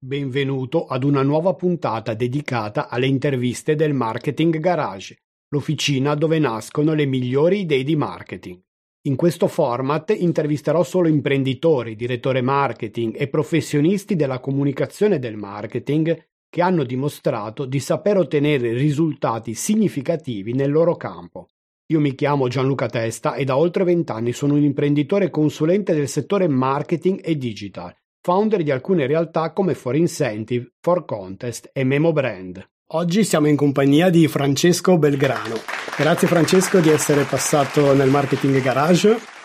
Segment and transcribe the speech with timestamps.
[0.00, 5.16] Benvenuto ad una nuova puntata dedicata alle interviste del Marketing Garage,
[5.48, 8.62] l'officina dove nascono le migliori idee di marketing.
[9.08, 16.62] In questo format intervisterò solo imprenditori, direttori marketing e professionisti della comunicazione del marketing che
[16.62, 21.48] hanno dimostrato di saper ottenere risultati significativi nel loro campo.
[21.86, 26.46] Io mi chiamo Gianluca Testa e da oltre vent'anni sono un imprenditore consulente del settore
[26.46, 32.66] marketing e digital founder di alcune realtà come For Incentive, For Contest e Memo Brand.
[32.92, 35.56] Oggi siamo in compagnia di Francesco Belgrano.
[35.96, 39.37] Grazie Francesco di essere passato nel Marketing Garage.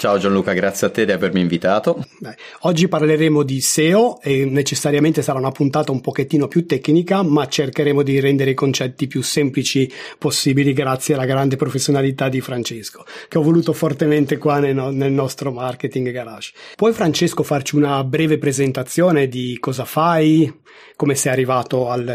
[0.00, 2.02] Ciao Gianluca, grazie a te di avermi invitato.
[2.20, 7.46] Beh, oggi parleremo di SEO e necessariamente sarà una puntata un pochettino più tecnica, ma
[7.46, 13.36] cercheremo di rendere i concetti più semplici possibili grazie alla grande professionalità di Francesco, che
[13.36, 16.54] ho voluto fortemente qua nel, nel nostro marketing garage.
[16.76, 20.50] Puoi Francesco farci una breve presentazione di cosa fai,
[20.96, 22.08] come sei arrivato al,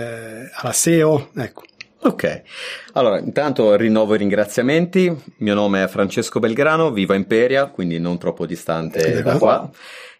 [0.55, 1.29] alla SEO?
[1.35, 1.61] Ecco.
[2.05, 2.41] Ok,
[2.93, 7.97] allora intanto rinnovo i ringraziamenti, il mio nome è Francesco Belgrano, vivo a Imperia, quindi
[7.97, 9.67] non troppo distante da qua.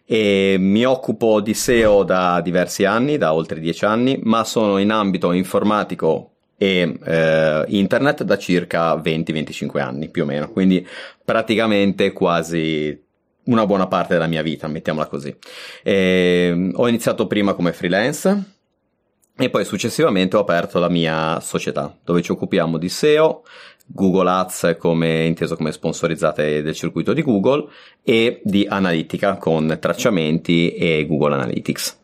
[0.04, 4.90] E mi occupo di SEO da diversi anni, da oltre dieci anni, ma sono in
[4.90, 10.84] ambito informatico e eh, internet da circa 20-25 anni più o meno, quindi
[11.24, 13.00] praticamente quasi
[13.44, 15.32] una buona parte della mia vita, mettiamola così.
[15.84, 18.55] E, ho iniziato prima come freelance
[19.36, 23.42] e poi successivamente ho aperto la mia società, dove ci occupiamo di SEO,
[23.86, 27.68] Google Ads come inteso come sponsorizzate del circuito di Google
[28.02, 31.98] e di analitica con tracciamenti e Google Analytics.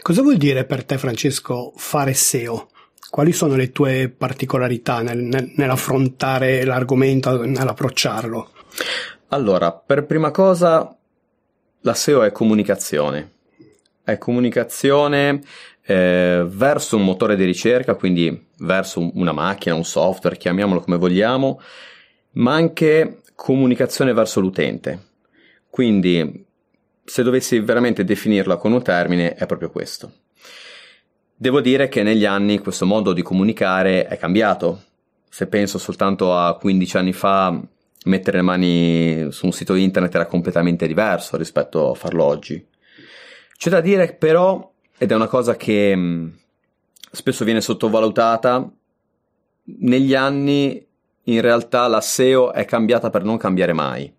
[0.00, 2.68] Cosa vuol dire per te Francesco fare SEO?
[3.10, 8.50] Quali sono le tue particolarità nel, nel, nell'affrontare l'argomento, nell'approcciarlo?
[9.28, 10.96] Allora, per prima cosa,
[11.80, 13.32] la SEO è comunicazione.
[14.02, 15.42] È comunicazione
[15.86, 21.60] eh, verso un motore di ricerca, quindi verso una macchina, un software, chiamiamolo come vogliamo,
[22.32, 25.12] ma anche comunicazione verso l'utente.
[25.68, 26.44] Quindi,
[27.04, 30.12] se dovessi veramente definirla con un termine, è proprio questo.
[31.36, 34.82] Devo dire che negli anni questo modo di comunicare è cambiato.
[35.28, 37.60] Se penso soltanto a 15 anni fa,
[38.04, 42.64] mettere le mani su un sito internet era completamente diverso rispetto a farlo oggi.
[43.56, 46.28] C'è da dire però ed è una cosa che mh, mm,
[47.10, 48.70] spesso viene sottovalutata.
[49.64, 50.86] Negli anni
[51.24, 54.12] in realtà la SEO è cambiata per non cambiare mai.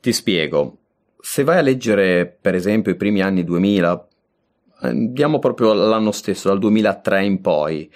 [0.00, 0.78] Ti spiego.
[1.20, 4.08] Se vai a leggere per esempio i primi anni 2000,
[4.80, 7.90] andiamo proprio l'anno stesso, dal 2003 in poi,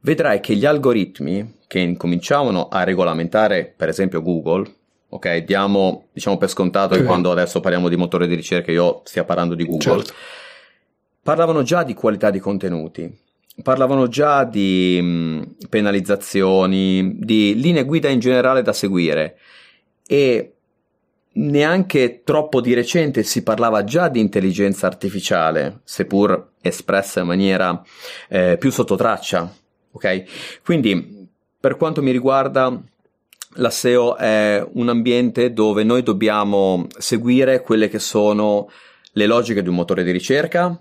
[0.00, 4.70] vedrai che gli algoritmi che incominciavano a regolamentare per esempio Google,
[5.08, 6.98] ok, diamo diciamo per scontato okay.
[6.98, 10.02] che quando adesso parliamo di motore di ricerca io stia parlando di Google.
[10.02, 10.14] Certo
[11.24, 13.10] parlavano già di qualità di contenuti,
[13.62, 19.38] parlavano già di mm, penalizzazioni, di linee guida in generale da seguire
[20.06, 20.52] e
[21.36, 27.82] neanche troppo di recente si parlava già di intelligenza artificiale, seppur espressa in maniera
[28.28, 29.50] eh, più sotto traccia.
[29.92, 30.60] Ok?
[30.62, 31.26] Quindi,
[31.58, 32.78] per quanto mi riguarda,
[33.54, 38.68] la SEO è un ambiente dove noi dobbiamo seguire quelle che sono
[39.12, 40.78] le logiche di un motore di ricerca,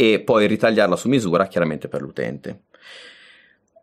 [0.00, 2.62] e poi ritagliarla su misura chiaramente per l'utente.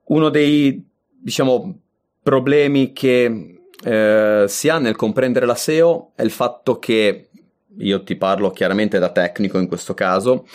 [0.05, 1.79] Uno dei, diciamo,
[2.23, 7.29] problemi che eh, si ha nel comprendere la SEO è il fatto che,
[7.77, 10.47] io ti parlo chiaramente da tecnico in questo caso,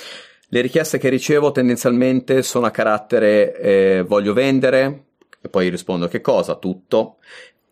[0.49, 5.05] le richieste che ricevo tendenzialmente sono a carattere eh, voglio vendere,
[5.41, 6.57] e poi rispondo che cosa?
[6.57, 7.19] Tutto.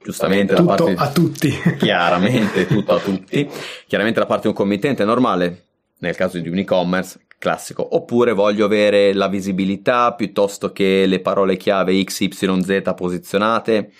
[0.00, 1.50] Giustamente tutto da parte a tutti.
[1.77, 3.50] Chiaramente tutto a tutti.
[3.89, 5.65] Chiaramente da parte di un committente è normale,
[5.99, 11.56] nel caso di un e-commerce, classico, oppure voglio avere la visibilità piuttosto che le parole
[11.56, 13.93] chiave XYZ posizionate.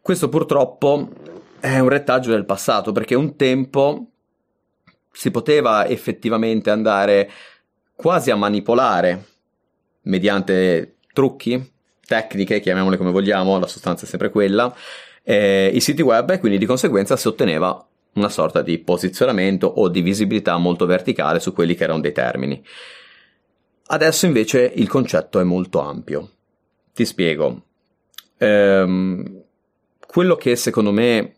[0.00, 1.08] Questo purtroppo
[1.60, 4.08] è un retaggio del passato perché un tempo
[5.12, 7.30] si poteva effettivamente andare
[7.94, 9.26] quasi a manipolare
[10.02, 11.72] mediante trucchi,
[12.04, 14.74] tecniche, chiamiamole come vogliamo, la sostanza è sempre quella,
[15.22, 19.88] eh, i siti web e quindi di conseguenza si otteneva una sorta di posizionamento o
[19.88, 22.62] di visibilità molto verticale su quelli che erano dei termini.
[23.86, 26.30] Adesso invece il concetto è molto ampio.
[26.94, 27.62] Ti spiego.
[28.38, 29.42] Ehm,
[30.06, 31.34] quello che secondo me,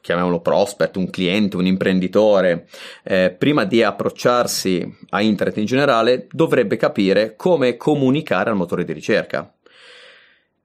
[0.00, 2.68] chiamiamolo prospect, un cliente, un imprenditore,
[3.04, 8.92] eh, prima di approcciarsi a internet in generale, dovrebbe capire come comunicare al motore di
[8.92, 9.52] ricerca.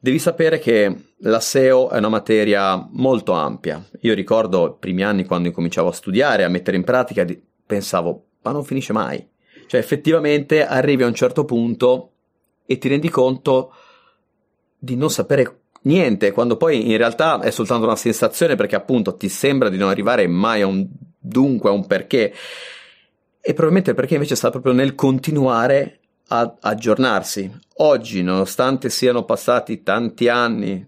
[0.04, 3.86] Devi sapere che la SEO è una materia molto ampia.
[4.00, 7.24] Io ricordo i primi anni quando incominciavo a studiare, a mettere in pratica,
[7.64, 9.24] pensavo, ma non finisce mai.
[9.68, 12.14] Cioè effettivamente arrivi a un certo punto
[12.66, 13.74] e ti rendi conto
[14.76, 19.30] di non sapere niente, quando poi in realtà è soltanto una sensazione perché appunto ti
[19.30, 20.84] sembra di non arrivare mai a un
[21.20, 22.34] dunque, a un perché.
[23.40, 26.00] E probabilmente il perché invece sta proprio nel continuare
[26.34, 27.52] a aggiornarsi.
[27.78, 30.88] Oggi, nonostante siano passati tanti anni,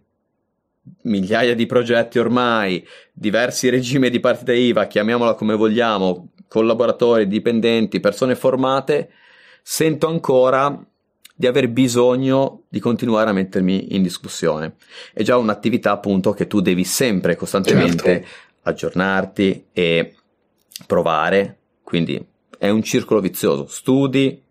[1.03, 8.35] migliaia di progetti ormai, diversi regimi di partita IVA, chiamiamola come vogliamo, collaboratori, dipendenti, persone
[8.35, 9.09] formate,
[9.61, 10.81] sento ancora
[11.35, 14.75] di aver bisogno di continuare a mettermi in discussione.
[15.13, 18.27] È già un'attività appunto che tu devi sempre costantemente certo.
[18.61, 20.15] aggiornarti e
[20.87, 22.25] provare, quindi
[22.57, 24.42] è un circolo vizioso, studi,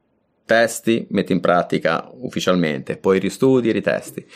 [0.44, 4.27] testi, metti in pratica ufficialmente, poi ristudi, ritesti.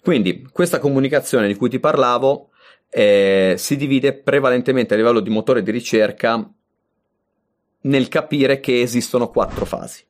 [0.00, 2.50] Quindi questa comunicazione di cui ti parlavo
[2.90, 6.48] eh, si divide prevalentemente a livello di motore di ricerca
[7.82, 10.04] nel capire che esistono quattro fasi.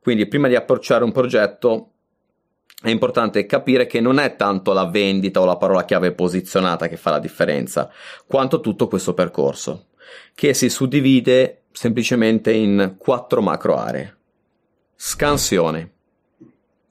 [0.00, 1.90] Quindi prima di approcciare un progetto
[2.80, 6.96] è importante capire che non è tanto la vendita o la parola chiave posizionata che
[6.96, 7.90] fa la differenza,
[8.26, 9.88] quanto tutto questo percorso,
[10.34, 14.17] che si suddivide semplicemente in quattro macro aree.
[15.00, 15.92] Scansione,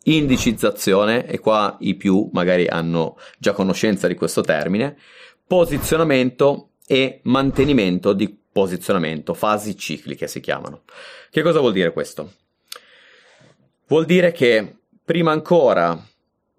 [0.03, 4.97] indicizzazione, e qua i più magari hanno già conoscenza di questo termine,
[5.45, 10.83] posizionamento e mantenimento di posizionamento, fasi cicliche si chiamano.
[11.29, 12.31] Che cosa vuol dire questo?
[13.87, 16.01] Vuol dire che prima ancora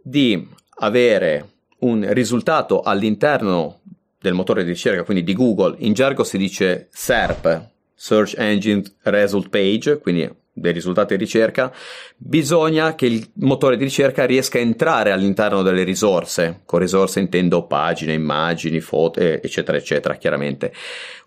[0.03, 0.47] di
[0.81, 1.49] avere
[1.79, 3.81] un risultato all'interno
[4.21, 9.49] del motore di ricerca, quindi di Google, in gergo si dice SERP, Search Engine Result
[9.49, 11.73] Page, quindi dei risultati di ricerca,
[12.17, 16.61] bisogna che il motore di ricerca riesca a entrare all'interno delle risorse.
[16.65, 20.73] Con risorse intendo pagine, immagini, foto, eccetera, eccetera, chiaramente.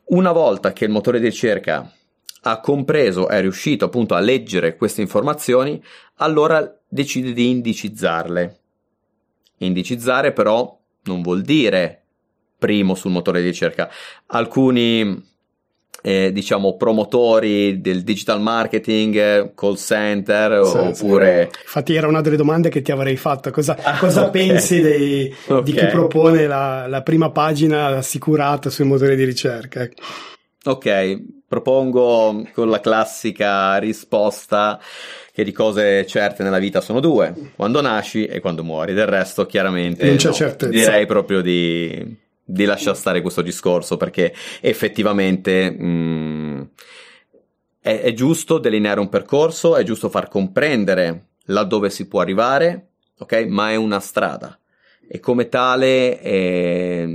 [0.05, 1.91] Una volta che il motore di ricerca
[2.43, 5.81] ha compreso, è riuscito appunto a leggere queste informazioni,
[6.15, 8.59] allora decide di indicizzarle.
[9.57, 12.03] Indicizzare però non vuol dire
[12.57, 13.89] primo sul motore di ricerca.
[14.27, 15.29] Alcuni
[16.01, 21.50] eh, diciamo promotori del digital marketing, call center sì, oppure...
[21.51, 21.59] Sì.
[21.62, 24.48] Infatti era una delle domande che ti avrei fatto, cosa, ah, cosa okay.
[24.48, 25.63] pensi dei, okay.
[25.63, 29.88] di chi propone la, la, prima pagina assicurata sul motore di ricerca?
[30.63, 34.80] Ok, propongo con la classica risposta
[35.33, 39.45] che di cose certe nella vita sono due, quando nasci e quando muori, del resto
[39.45, 40.71] chiaramente non c'è no, certezza.
[40.71, 42.15] direi proprio di,
[42.51, 46.62] di lasciare stare questo discorso perché effettivamente mh, mm,
[47.80, 53.45] è, è giusto delineare un percorso, è giusto far comprendere laddove si può arrivare, ok?
[53.48, 54.56] Ma è una strada
[55.13, 57.06] e come tale è,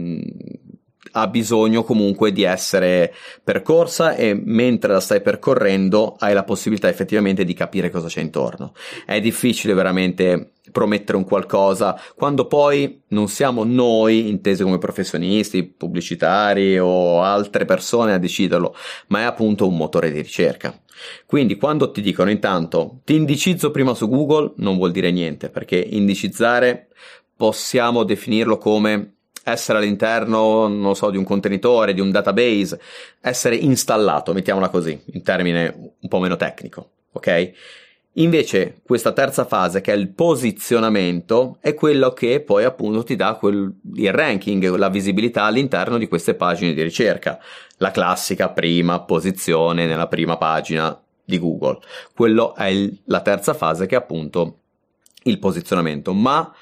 [1.19, 7.45] ha bisogno comunque di essere percorsa e mentre la stai percorrendo hai la possibilità effettivamente
[7.45, 8.75] di capire cosa c'è intorno.
[9.07, 16.79] È difficile veramente promettere un qualcosa quando poi non siamo noi intesi come professionisti, pubblicitari
[16.79, 18.75] o altre persone a deciderlo,
[19.09, 20.79] ma è appunto un motore di ricerca.
[21.25, 25.77] Quindi quando ti dicono intanto ti indicizzo prima su Google non vuol dire niente perché
[25.77, 26.89] indicizzare
[27.35, 29.16] possiamo definirlo come
[29.49, 32.81] essere all'interno, non so, di un contenitore, di un database,
[33.21, 37.53] essere installato, mettiamola così, in termine un po' meno tecnico, ok?
[38.15, 43.35] Invece questa terza fase, che è il posizionamento, è quello che poi appunto ti dà
[43.35, 47.39] quel, il ranking, la visibilità all'interno di queste pagine di ricerca.
[47.77, 51.79] La classica prima posizione nella prima pagina di Google.
[52.15, 54.61] Quello è il, la terza fase che è appunto
[55.25, 56.15] il posizionamento.
[56.15, 56.53] Ma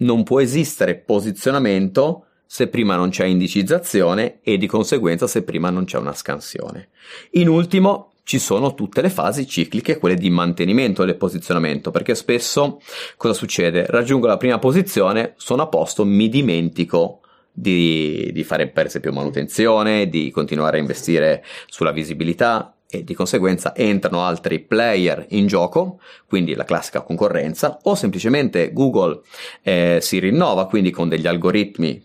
[0.00, 5.84] non può esistere posizionamento se prima non c'è indicizzazione e di conseguenza se prima non
[5.84, 6.88] c'è una scansione.
[7.32, 12.80] In ultimo ci sono tutte le fasi cicliche, quelle di mantenimento del posizionamento, perché spesso
[13.16, 13.86] cosa succede?
[13.86, 17.19] Raggiungo la prima posizione, sono a posto, mi dimentico
[17.52, 23.74] di, di fare per esempio manutenzione, di continuare a investire sulla visibilità, e di conseguenza
[23.76, 29.20] entrano altri player in gioco, quindi la classica concorrenza, o semplicemente Google
[29.62, 32.04] eh, si rinnova, quindi con degli algoritmi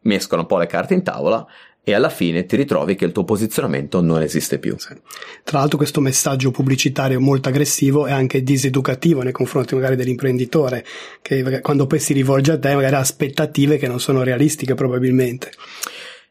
[0.00, 1.46] mescola un po' le carte in tavola
[1.84, 4.74] e alla fine ti ritrovi che il tuo posizionamento non esiste più.
[4.78, 4.94] Sì.
[5.44, 10.84] Tra l'altro questo messaggio pubblicitario molto aggressivo è anche diseducativo nei confronti magari dell'imprenditore,
[11.20, 15.52] che quando poi si rivolge a te magari ha aspettative che non sono realistiche probabilmente.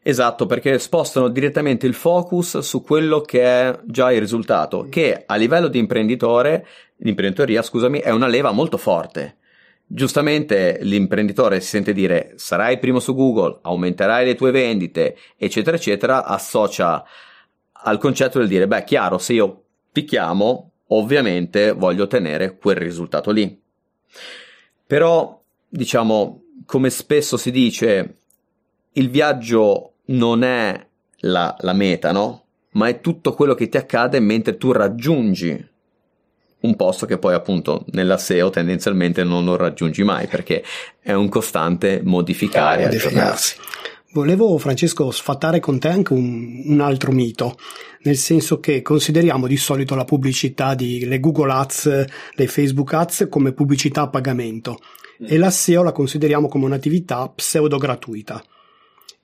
[0.06, 5.36] Esatto, perché spostano direttamente il focus su quello che è già il risultato, che a
[5.36, 9.36] livello di imprenditore, di imprenditoria, scusami, è una leva molto forte.
[9.86, 16.24] Giustamente l'imprenditore si sente dire sarai primo su Google, aumenterai le tue vendite, eccetera, eccetera,
[16.24, 17.04] associa
[17.72, 19.62] al concetto del dire, beh, chiaro, se io
[19.92, 23.60] ti chiamo, ovviamente voglio ottenere quel risultato lì.
[24.86, 28.16] Però, diciamo, come spesso si dice,
[28.92, 30.86] il viaggio non è
[31.18, 32.44] la, la meta, no?
[32.70, 35.72] Ma è tutto quello che ti accade mentre tu raggiungi
[36.64, 40.64] un posto che poi appunto nella SEO tendenzialmente non lo raggiungi mai perché
[41.00, 43.56] è un costante modificare e aggiornarsi.
[44.12, 47.56] Volevo, Francesco, sfatare con te anche un, un, altro mito,
[48.02, 52.04] nel senso che consideriamo di solito la pubblicità di le Google Ads,
[52.34, 54.78] le Facebook Ads come pubblicità a pagamento
[55.20, 55.26] mm.
[55.28, 58.40] e la SEO la consideriamo come un'attività pseudo gratuita.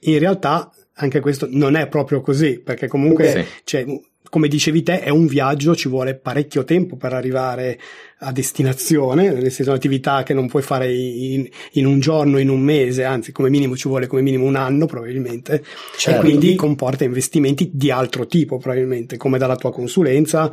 [0.00, 3.46] In realtà anche questo non è proprio così, perché comunque sì.
[3.64, 3.86] cioè,
[4.30, 7.78] come dicevi te, è un viaggio, ci vuole parecchio tempo per arrivare
[8.20, 12.60] a destinazione, nel senso un'attività che non puoi fare in, in, un giorno, in un
[12.60, 15.64] mese, anzi come minimo ci vuole come minimo un anno probabilmente,
[15.96, 16.20] certo.
[16.20, 20.50] e quindi comporta investimenti di altro tipo probabilmente, come dalla tua consulenza uh,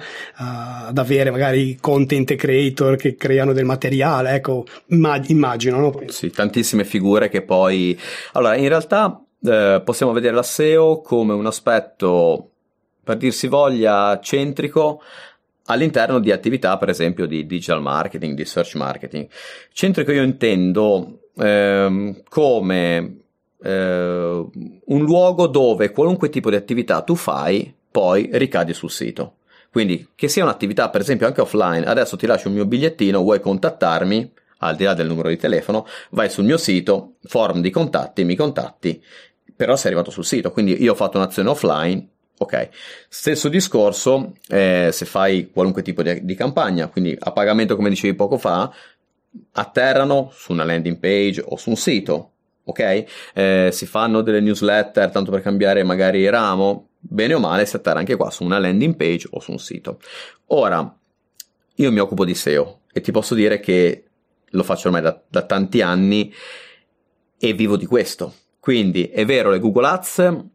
[0.88, 5.80] ad avere magari content creator che creano del materiale, ecco, immagino.
[5.80, 6.02] No?
[6.08, 7.98] Sì, tantissime figure che poi...
[8.34, 12.52] Allora, in realtà eh, possiamo vedere la SEO come un aspetto
[13.08, 15.02] per dirsi voglia, centrico
[15.68, 19.30] all'interno di attività, per esempio, di digital marketing, di search marketing.
[19.72, 23.20] Centrico io intendo ehm, come
[23.64, 24.46] eh,
[24.86, 29.36] un luogo dove qualunque tipo di attività tu fai, poi ricadi sul sito.
[29.72, 33.40] Quindi che sia un'attività, per esempio, anche offline, adesso ti lascio il mio bigliettino, vuoi
[33.40, 38.26] contattarmi, al di là del numero di telefono, vai sul mio sito, form di contatti,
[38.26, 39.02] mi contatti,
[39.56, 42.08] però sei arrivato sul sito, quindi io ho fatto un'azione offline,
[42.40, 42.70] Ok,
[43.10, 48.14] stesso discorso eh, se fai qualunque tipo di, di, campagna, quindi a pagamento come dicevi
[48.14, 48.72] poco fa,
[49.54, 52.32] atterrano su una landing page o su un sito,
[52.64, 53.06] ok?
[53.34, 58.00] Eh, si fanno delle newsletter tanto per cambiare magari ramo, bene o male si atterra
[58.00, 60.00] anche qua su una landing page o su un sito.
[60.48, 60.96] Ora,
[61.76, 64.04] io mi occupo di SEO e ti posso dire che
[64.52, 66.32] lo faccio ormai da, da tanti anni
[67.40, 68.34] e vivo di questo.
[68.60, 70.46] Quindi è vero, le Google Ads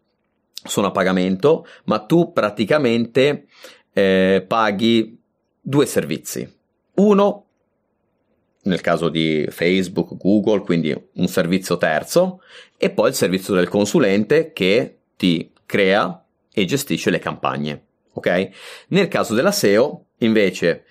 [0.65, 3.47] sono a pagamento, ma tu praticamente
[3.93, 5.21] eh, paghi
[5.61, 6.51] due servizi.
[6.95, 7.47] Uno,
[8.63, 12.43] nel caso di Facebook, Google, quindi un servizio terzo,
[12.77, 17.85] e poi il servizio del consulente che ti crea e gestisce le campagne.
[18.13, 18.49] Ok?
[18.89, 20.85] Nel caso della SEO, invece,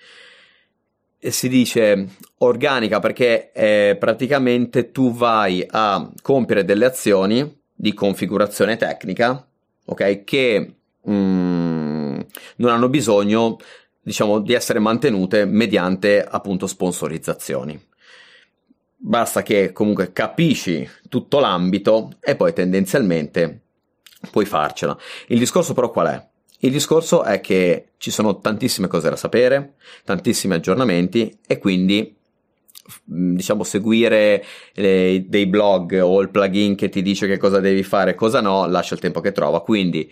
[1.18, 8.76] eh, si dice organica perché eh, praticamente tu vai a compiere delle azioni di configurazione
[8.76, 9.46] tecnica
[9.84, 10.24] ok?
[10.24, 10.74] Che
[11.08, 12.20] mm,
[12.56, 13.56] non hanno bisogno,
[14.00, 17.80] diciamo, di essere mantenute mediante appunto sponsorizzazioni.
[18.96, 23.60] Basta che comunque capisci tutto l'ambito e poi tendenzialmente
[24.30, 24.96] puoi farcela.
[25.26, 26.26] Il discorso però qual è?
[26.60, 29.74] Il discorso è che ci sono tantissime cose da sapere,
[30.04, 32.16] tantissimi aggiornamenti e quindi
[33.04, 34.44] diciamo seguire
[34.74, 38.40] eh, dei blog o il plugin che ti dice che cosa devi fare e cosa
[38.40, 39.62] no, lascia il tempo che trova.
[39.62, 40.10] Quindi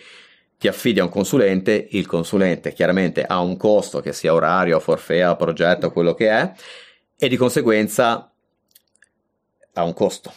[0.58, 5.34] ti affidi a un consulente, il consulente chiaramente ha un costo che sia orario, forfea,
[5.34, 6.52] progetto, quello che è,
[7.18, 8.30] e di conseguenza
[9.72, 10.32] ha un costo.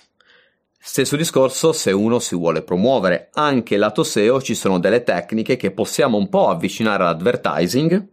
[0.79, 5.71] Stesso discorso se uno si vuole promuovere, anche lato SEO ci sono delle tecniche che
[5.71, 8.07] possiamo un po' avvicinare all'advertising,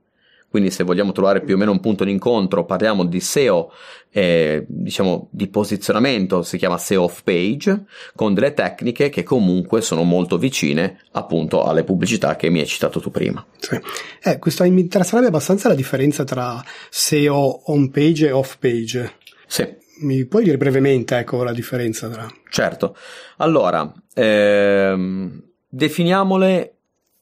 [0.50, 3.73] quindi se vogliamo trovare più o meno un punto di incontro, parliamo di SEO,
[4.11, 7.85] eh, diciamo di posizionamento, si chiama SEO off page,
[8.16, 12.99] con delle tecniche che comunque sono molto vicine appunto alle pubblicità che mi hai citato
[12.99, 13.47] tu prima.
[13.59, 13.80] Sì.
[14.25, 19.19] Eh, questo mi interesserebbe abbastanza la differenza tra SEO on page e off page.
[19.47, 19.78] Sì.
[20.00, 22.26] Mi puoi dire brevemente ecco, la differenza tra...
[22.49, 22.97] Certo.
[23.37, 26.75] Allora, ehm, definiamole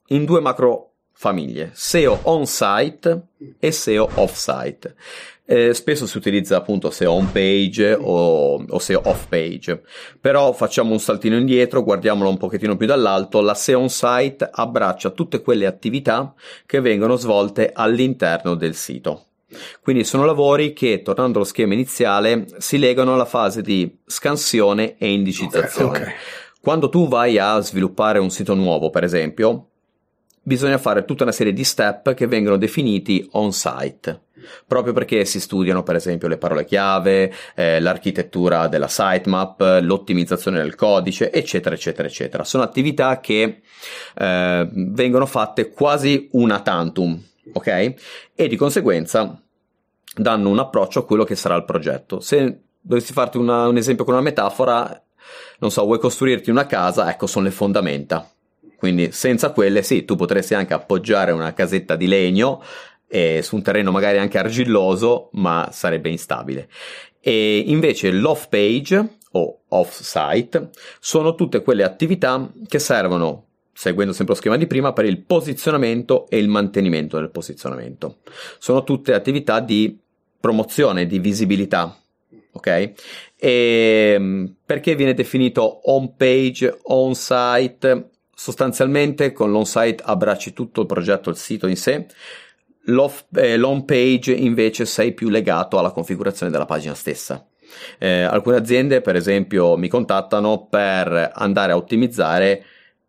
[0.09, 0.88] in due macro
[1.19, 3.23] famiglie, SEO on-site
[3.59, 4.95] e SEO off-site.
[5.45, 9.83] Eh, spesso si utilizza appunto SEO on page o, o, SEO off page,
[10.21, 15.11] però facciamo un saltino indietro, guardiamolo un pochettino più dall'alto, la SEO on site abbraccia
[15.11, 16.33] tutte quelle attività
[16.65, 19.25] che vengono svolte all'interno del sito.
[19.81, 25.11] Quindi sono lavori che, tornando allo schema iniziale, si legano alla fase di scansione e
[25.11, 25.89] indicizzazione.
[25.89, 26.15] Okay, okay.
[26.61, 29.71] Quando tu vai a sviluppare un sito nuovo, per esempio,
[30.49, 34.23] bisogna fare tutta una serie di step che vengono definiti on site
[34.67, 40.75] proprio perché si studiano per esempio le parole chiave, eh, l'architettura della sitemap, l'ottimizzazione del
[40.75, 42.45] codice, eccetera, eccetera, eccetera.
[42.45, 43.61] Sono attività che
[44.15, 47.21] eh, vengono fatte quasi una tantum,
[47.53, 47.95] ok?
[48.35, 49.39] E di conseguenza
[50.15, 52.21] danno un approccio a quello che sarà il progetto.
[52.21, 55.03] Se dovessi farti una, un esempio con una metafora,
[55.59, 58.27] non so, vuoi costruirti una casa, ecco, sono le fondamenta
[58.79, 62.63] Quindi senza quelle sì, tu potresti anche appoggiare una casetta di legno
[63.09, 66.69] eh, su un terreno magari anche argilloso, ma sarebbe instabile.
[67.21, 70.71] E invece l'off page o off site
[71.01, 73.47] sono tutte quelle attività che servono
[73.79, 78.17] seguendo sempre lo schema di prima, per il posizionamento e il mantenimento del posizionamento.
[78.59, 79.97] Sono tutte attività di
[80.41, 81.97] promozione, di visibilità.
[82.51, 82.67] Ok?
[82.67, 82.95] E
[83.37, 88.11] ehm, perché viene definito on page, on site?
[88.41, 92.07] Sostanzialmente con l'on site abbracci tutto il progetto, il sito in sé.
[93.35, 97.45] Eh, l'on page invece sei più legato alla configurazione della pagina stessa.
[97.99, 102.65] Eh, alcune aziende, per esempio, mi contattano per andare a ottimizzare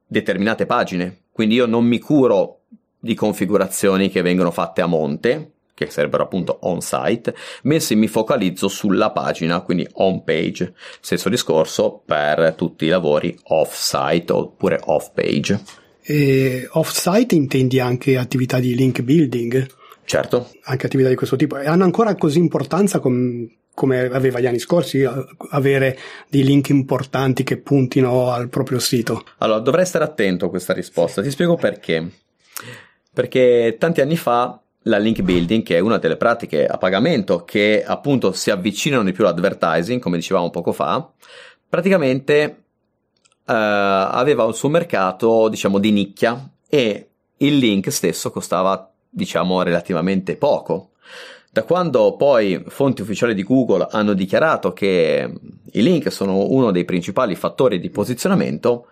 [0.08, 1.26] determinate pagine.
[1.32, 2.62] Quindi io non mi curo
[2.98, 5.52] di configurazioni che vengono fatte a monte,
[5.86, 7.34] che sarebbero appunto on site,
[7.64, 10.74] bensì mi focalizzo sulla pagina, quindi on page.
[11.00, 15.60] Stesso discorso per tutti i lavori off site oppure off page.
[16.02, 19.68] E off site intendi anche attività di link building?
[20.04, 20.52] Certo.
[20.64, 21.58] Anche attività di questo tipo.
[21.58, 25.08] E hanno ancora così importanza com- come aveva gli anni scorsi,
[25.52, 29.24] avere dei link importanti che puntino al proprio sito?
[29.38, 31.22] Allora, dovrei stare attento a questa risposta.
[31.22, 32.06] Ti spiego perché.
[33.14, 37.84] Perché tanti anni fa la link building, che è una delle pratiche a pagamento che
[37.86, 41.12] appunto si avvicinano di più all'advertising, come dicevamo poco fa,
[41.68, 42.64] praticamente
[43.46, 50.36] uh, aveva un suo mercato, diciamo, di nicchia e il link stesso costava, diciamo, relativamente
[50.36, 50.92] poco.
[51.52, 55.34] Da quando poi fonti ufficiali di Google hanno dichiarato che
[55.72, 58.86] i link sono uno dei principali fattori di posizionamento,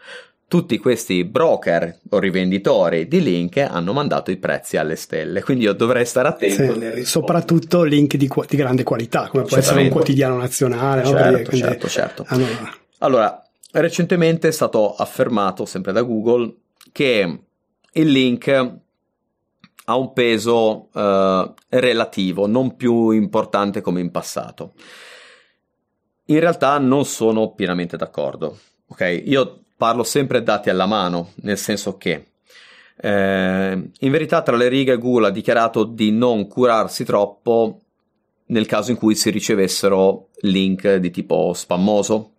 [0.48, 5.44] tutti questi broker o rivenditori di link hanno mandato i prezzi alle stelle.
[5.44, 9.82] Quindi io dovrei stare attento sì, Soprattutto link di, di, grande qualità, come può essere
[9.82, 11.04] un quotidiano nazionale.
[11.04, 11.32] Certo, no?
[11.32, 12.26] Perché, certo, certo.
[12.28, 12.46] Ah, no.
[13.00, 16.54] Allora, recentemente è stato affermato, sempre da Google,
[16.94, 17.40] che
[17.92, 18.48] il link
[19.90, 24.74] ha un peso uh, relativo, non più importante come in passato.
[26.30, 28.60] In realtà non sono pienamente d'accordo.
[28.88, 32.26] Ok, io parlo sempre dati alla mano, nel senso che
[33.00, 37.82] eh, in verità tra le righe Google ha dichiarato di non curarsi troppo
[38.48, 42.32] nel caso in cui si ricevessero link di tipo spammoso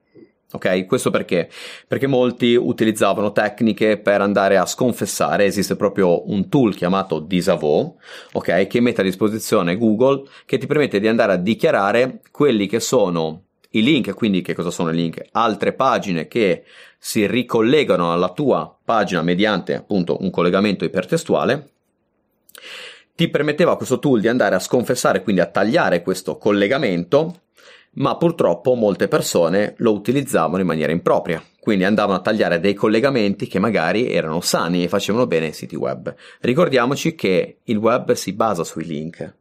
[0.51, 1.51] Ok, questo perché?
[1.87, 7.95] Perché molti utilizzavano tecniche per andare a sconfessare, esiste proprio un tool chiamato Disavò,
[8.33, 12.81] ok, che mette a disposizione Google che ti permette di andare a dichiarare quelli che
[12.81, 15.23] sono i link, quindi che cosa sono i link?
[15.33, 16.65] Altre pagine che
[16.99, 21.71] si ricollegano alla tua pagina mediante appunto un collegamento ipertestuale
[23.15, 27.41] ti permetteva questo tool di andare a sconfessare, quindi a tagliare questo collegamento
[27.95, 33.49] ma purtroppo molte persone lo utilizzavano in maniera impropria, quindi andavano a tagliare dei collegamenti
[33.49, 36.15] che magari erano sani e facevano bene ai siti web.
[36.41, 39.35] Ricordiamoci che il web si basa sui link.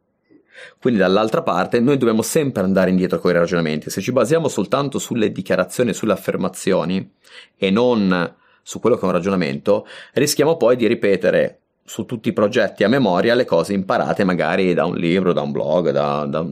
[0.80, 3.90] Quindi dall'altra parte noi dobbiamo sempre andare indietro con i ragionamenti.
[3.90, 7.14] Se ci basiamo soltanto sulle dichiarazioni, sulle affermazioni
[7.58, 12.34] e non su quello che è un ragionamento, rischiamo poi di ripetere su tutti i
[12.34, 16.46] progetti a memoria le cose imparate magari da un libro, da un blog, da, da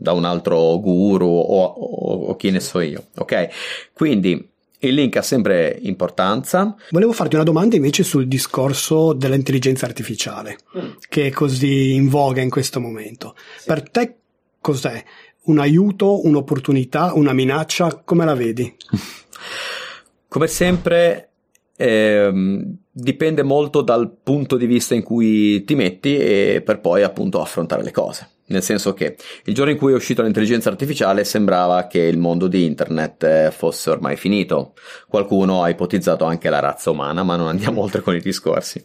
[0.00, 3.48] da un altro guru o, o, o chi ne so io, ok?
[3.92, 6.74] Quindi il link ha sempre importanza.
[6.90, 10.90] Volevo farti una domanda invece sul discorso dell'intelligenza artificiale, mm.
[11.08, 13.34] che è così in voga in questo momento.
[13.58, 13.66] Sì.
[13.66, 14.16] Per te
[14.60, 15.02] cos'è?
[15.42, 18.02] Un aiuto, un'opportunità, una minaccia?
[18.04, 18.74] Come la vedi?
[20.28, 21.30] Come sempre
[21.76, 27.40] ehm, dipende molto dal punto di vista in cui ti metti e per poi appunto
[27.40, 31.86] affrontare le cose nel senso che il giorno in cui è uscita l'intelligenza artificiale sembrava
[31.86, 34.74] che il mondo di internet eh, fosse ormai finito.
[35.08, 38.84] Qualcuno ha ipotizzato anche la razza umana, ma non andiamo oltre con i discorsi.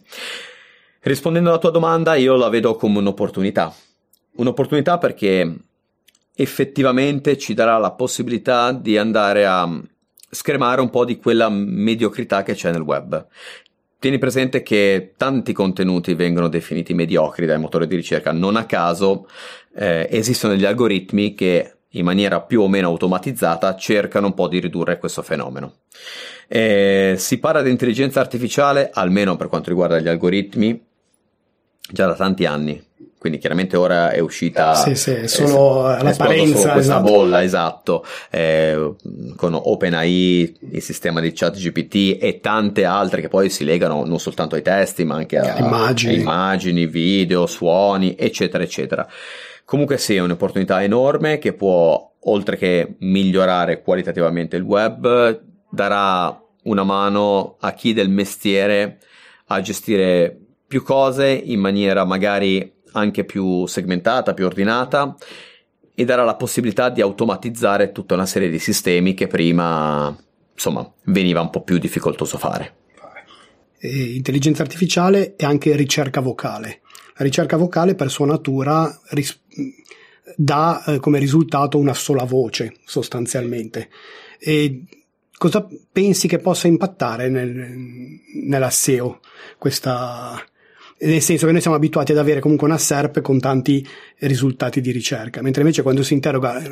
[1.00, 3.74] Rispondendo alla tua domanda, io la vedo come un'opportunità.
[4.36, 5.54] Un'opportunità perché
[6.34, 9.80] effettivamente ci darà la possibilità di andare a
[10.28, 13.26] scremare un po' di quella mediocrità che c'è nel web.
[13.98, 19.26] Tieni presente che tanti contenuti vengono definiti mediocri dai motori di ricerca, non a caso
[19.74, 24.60] eh, esistono degli algoritmi che in maniera più o meno automatizzata cercano un po' di
[24.60, 25.76] ridurre questo fenomeno.
[26.46, 30.84] Eh, si parla di intelligenza artificiale, almeno per quanto riguarda gli algoritmi,
[31.90, 32.84] già da tanti anni
[33.18, 37.10] quindi chiaramente ora è uscita sì, sì, solo è, l'apparenza questa esatto.
[37.10, 38.04] bolla esatto.
[38.30, 38.94] Eh,
[39.36, 44.20] con OpenAI il sistema di chat GPT e tante altre che poi si legano non
[44.20, 49.08] soltanto ai testi ma anche a immagini, a immagini video, suoni eccetera eccetera.
[49.64, 56.84] Comunque sì è un'opportunità enorme che può oltre che migliorare qualitativamente il web darà una
[56.84, 58.98] mano a chi del mestiere
[59.46, 65.14] a gestire più cose in maniera magari anche più segmentata, più ordinata
[65.94, 70.14] e darà la possibilità di automatizzare tutta una serie di sistemi che prima
[70.52, 72.74] insomma veniva un po' più difficoltoso fare.
[73.78, 76.80] E intelligenza artificiale e anche ricerca vocale.
[77.16, 79.40] La ricerca vocale per sua natura ris-
[80.34, 83.90] dà eh, come risultato una sola voce sostanzialmente.
[84.38, 84.82] E
[85.36, 87.78] cosa pensi che possa impattare nel,
[88.44, 89.20] nella SEO
[89.58, 90.42] questa,
[90.98, 93.86] nel senso che noi siamo abituati ad avere comunque una SERP con tanti
[94.20, 96.70] risultati di ricerca, mentre invece quando si interroga eh,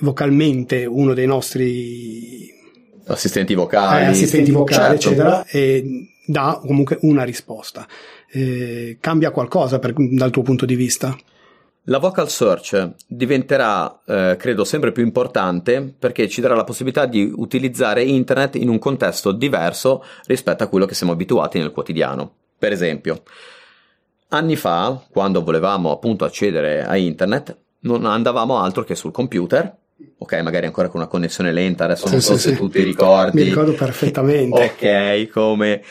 [0.00, 2.50] vocalmente uno dei nostri
[3.06, 5.08] assistenti vocali, eh, assistenti vocali certo.
[5.08, 7.86] eccetera, e dà comunque una risposta.
[8.30, 11.16] Eh, cambia qualcosa per, dal tuo punto di vista?
[11.86, 17.30] La vocal search diventerà, eh, credo, sempre più importante perché ci darà la possibilità di
[17.34, 22.36] utilizzare internet in un contesto diverso rispetto a quello che siamo abituati nel quotidiano.
[22.62, 23.24] Per esempio,
[24.28, 29.78] anni fa, quando volevamo appunto accedere a internet, non andavamo altro che sul computer
[30.18, 32.56] ok, magari ancora con una connessione lenta, adesso sì, non so sì, se sì.
[32.56, 33.38] tu ti ricordi.
[33.38, 34.74] Mi ricordo perfettamente.
[34.78, 35.82] ok, come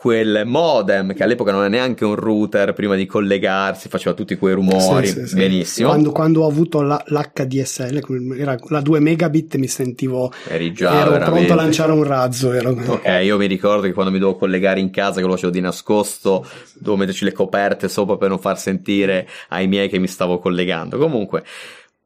[0.00, 4.54] quel modem che all'epoca non è neanche un router prima di collegarsi, faceva tutti quei
[4.54, 5.88] rumori, sì, sì, benissimo.
[5.88, 11.10] Quando, quando, ho avuto la, l'HDSL, era la 2 megabit, mi sentivo Eri già ero
[11.10, 11.30] veramente...
[11.30, 12.50] pronto a lanciare un razzo.
[12.50, 12.70] Ero...
[12.70, 15.60] Ok, io mi ricordo che quando mi dovevo collegare in casa, che lo facevo di
[15.60, 20.38] nascosto, dovevo metterci le coperte sopra per non far sentire ai miei che mi stavo
[20.38, 20.96] collegando.
[20.96, 21.44] Comunque,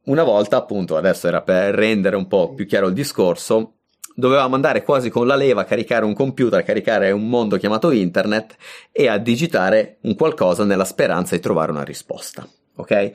[0.07, 3.75] una volta, appunto, adesso era per rendere un po' più chiaro il discorso,
[4.15, 7.91] dovevamo andare quasi con la leva a caricare un computer, a caricare un mondo chiamato
[7.91, 8.57] internet
[8.93, 12.47] e a digitare un qualcosa nella speranza di trovare una risposta.
[12.77, 13.13] Ok?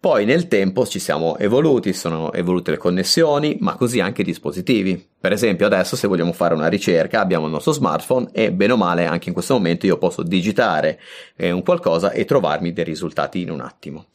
[0.00, 5.08] Poi nel tempo ci siamo evoluti, sono evolute le connessioni, ma così anche i dispositivi.
[5.18, 8.76] Per esempio adesso se vogliamo fare una ricerca abbiamo il nostro smartphone e bene o
[8.76, 11.00] male anche in questo momento io posso digitare
[11.34, 14.06] eh, un qualcosa e trovarmi dei risultati in un attimo.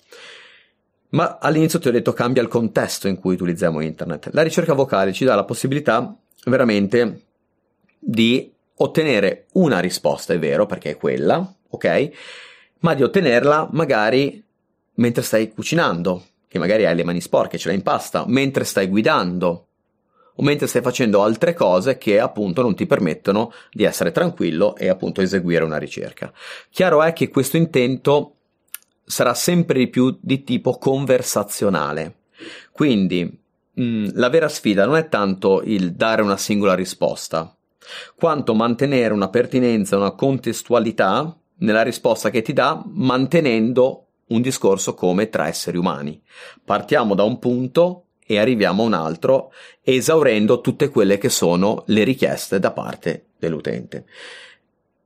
[1.14, 4.30] Ma all'inizio ti ho detto cambia il contesto in cui utilizziamo internet.
[4.34, 7.22] La ricerca vocale ci dà la possibilità veramente
[8.00, 12.10] di ottenere una risposta, è vero, perché è quella, ok?
[12.80, 14.44] Ma di ottenerla magari
[14.96, 18.88] mentre stai cucinando, che magari hai le mani sporche, ce l'hai in pasta, mentre stai
[18.88, 19.68] guidando,
[20.36, 24.90] o mentre stai facendo altre cose che appunto non ti permettono di essere tranquillo e
[24.90, 26.34] appunto eseguire una ricerca.
[26.72, 28.36] Chiaro è che questo intento
[29.06, 32.22] sarà sempre di più di tipo conversazionale.
[32.72, 33.24] Quindi
[33.74, 37.56] mh, mm, la vera sfida non è tanto il dare una singola risposta,
[38.16, 45.30] quanto mantenere una pertinenza, una contestualità nella risposta che ti dà, mantenendo un discorso come
[45.30, 46.22] tra esseri umani.
[46.64, 52.04] Partiamo da un punto e arriviamo a un altro, esaurendo tutte quelle che sono le
[52.04, 54.06] richieste da parte dell'utente.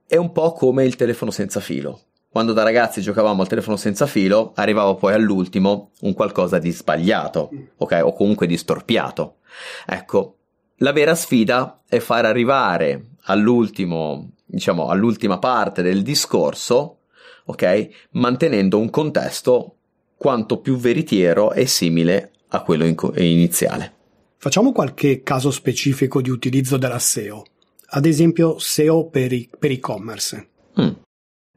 [0.05, 4.05] È un po' come il telefono senza filo quando da ragazzi giocavamo al telefono senza
[4.05, 8.01] filo, arrivava poi all'ultimo un qualcosa di sbagliato, ok?
[8.03, 9.37] O comunque di storpiato.
[9.85, 10.35] Ecco,
[10.77, 16.99] la vera sfida è far arrivare all'ultimo, diciamo, all'ultima parte del discorso,
[17.45, 17.87] ok?
[18.11, 19.75] Mantenendo un contesto
[20.15, 23.93] quanto più veritiero e simile a quello iniziale.
[24.37, 27.43] Facciamo qualche caso specifico di utilizzo della SEO.
[27.89, 30.49] Ad esempio SEO per, i- per e-commerce.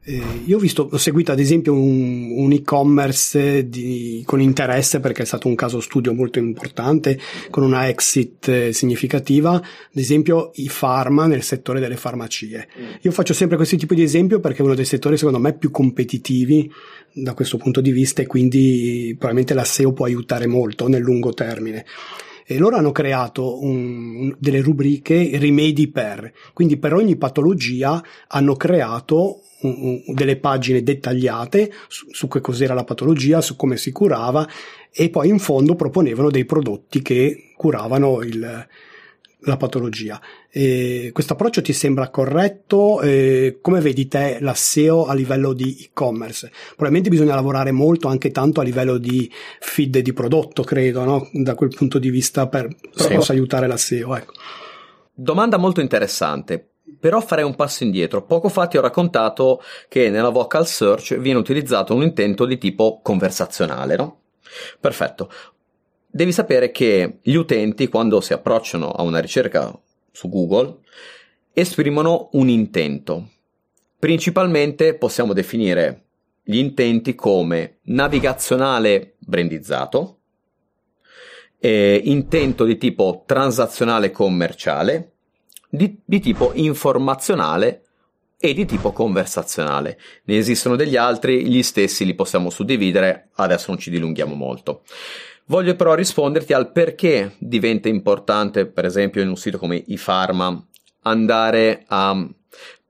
[0.03, 5.23] Eh, io ho, visto, ho seguito ad esempio un, un e-commerce di, con interesse perché
[5.23, 7.19] è stato un caso studio molto importante
[7.51, 12.69] con una exit eh, significativa, ad esempio i pharma nel settore delle farmacie.
[12.79, 12.85] Mm.
[13.03, 15.71] Io faccio sempre questo tipo di esempio perché è uno dei settori secondo me più
[15.71, 16.73] competitivi
[17.13, 21.35] da questo punto di vista e quindi probabilmente la SEO può aiutare molto nel lungo
[21.35, 21.85] termine
[22.51, 29.43] e loro hanno creato un, delle rubriche rimedi per, quindi per ogni patologia hanno creato
[29.61, 34.49] un, un, delle pagine dettagliate su, su che cos'era la patologia, su come si curava
[34.93, 38.67] e poi in fondo proponevano dei prodotti che curavano il,
[39.43, 40.21] la patologia.
[40.51, 43.01] questo approccio ti sembra corretto?
[43.01, 46.51] E come vedi te la SEO a livello di e-commerce?
[46.69, 51.29] Probabilmente bisogna lavorare molto, anche tanto a livello di feed di prodotto, credo, no?
[51.33, 53.33] da quel punto di vista per, sì.
[53.33, 54.17] aiutare la SEO.
[54.17, 54.33] Ecco.
[55.13, 56.65] Domanda molto interessante.
[56.99, 58.25] Però farei un passo indietro.
[58.25, 63.01] Poco fa ti ho raccontato che nella vocal search viene utilizzato un intento di tipo
[63.03, 64.21] conversazionale, no?
[64.79, 65.31] Perfetto.
[66.11, 69.73] Devi sapere che gli utenti, quando si approcciano a una ricerca
[70.11, 70.79] su Google,
[71.53, 73.29] esprimono un intento.
[73.99, 76.07] Principalmente possiamo definire
[76.43, 80.19] gli intenti come navigazionale brandizzato,
[81.61, 85.13] eh, intento di tipo transazionale commerciale
[85.71, 87.85] di, di tipo informazionale
[88.39, 89.99] e di tipo conversazionale.
[90.25, 94.83] Ne esistono degli altri, gli stessi li possiamo suddividere, adesso non ci dilunghiamo molto.
[95.51, 100.65] Voglio però risponderti al perché diventa importante, per esempio in un sito come iPharma,
[101.03, 102.25] andare a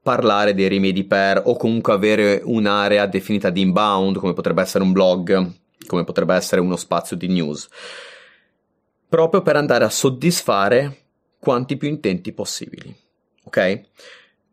[0.03, 4.93] parlare dei rimedi per o comunque avere un'area definita di inbound, come potrebbe essere un
[4.93, 5.53] blog,
[5.87, 7.67] come potrebbe essere uno spazio di news,
[9.09, 11.05] proprio per andare a soddisfare
[11.39, 12.95] quanti più intenti possibili.
[13.45, 13.85] Ok?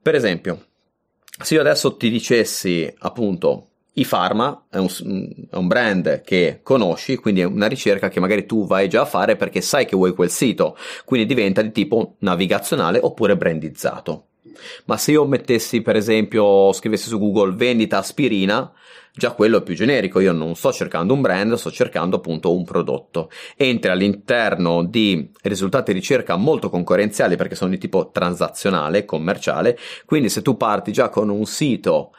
[0.01, 0.67] Per esempio,
[1.43, 3.66] se io adesso ti dicessi appunto
[3.99, 4.87] iPharma è un,
[5.49, 9.05] è un, brand che conosci, quindi è una ricerca che magari tu vai già a
[9.05, 14.25] fare perché sai che vuoi quel sito, quindi diventa di tipo navigazionale oppure brandizzato.
[14.85, 18.71] Ma se io mettessi, per esempio, scrivessi su Google vendita aspirina,
[19.13, 20.19] già quello è più generico.
[20.19, 23.29] Io non sto cercando un brand, sto cercando appunto un prodotto.
[23.55, 29.77] Entri all'interno di risultati di ricerca molto concorrenziali perché sono di tipo transazionale, commerciale.
[30.05, 32.11] Quindi se tu parti già con un sito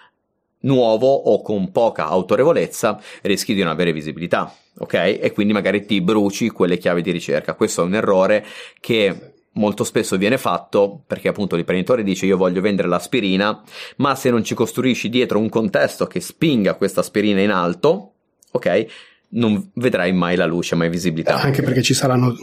[0.61, 4.53] nuovo o con poca autorevolezza, rischi di non avere visibilità.
[4.79, 4.95] Ok?
[4.95, 7.55] E quindi magari ti bruci quelle chiavi di ricerca.
[7.55, 8.45] Questo è un errore
[8.81, 13.63] che molto spesso viene fatto perché appunto l'imprenditore dice io voglio vendere l'aspirina,
[13.97, 18.13] ma se non ci costruisci dietro un contesto che spinga questa aspirina in alto,
[18.53, 18.87] ok,
[19.31, 21.37] non vedrai mai la luce, mai visibilità.
[21.37, 22.35] Anche perché ci saranno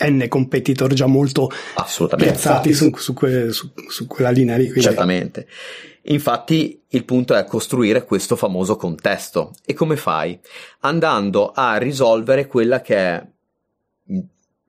[0.00, 1.50] N competitor già molto
[2.16, 4.64] piazzati su, su, que, su, su, quella linea lì.
[4.64, 4.82] Quindi...
[4.82, 5.48] Certamente.
[6.02, 9.52] Infatti il punto è costruire questo famoso contesto.
[9.64, 10.38] E come fai?
[10.80, 13.26] Andando a risolvere quella che è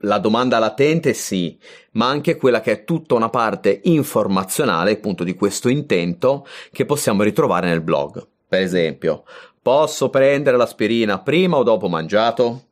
[0.03, 1.57] la domanda latente sì,
[1.91, 7.23] ma anche quella che è tutta una parte informazionale appunto di questo intento che possiamo
[7.23, 8.25] ritrovare nel blog.
[8.47, 9.25] Per esempio,
[9.61, 12.63] posso prendere l'aspirina prima o dopo mangiato?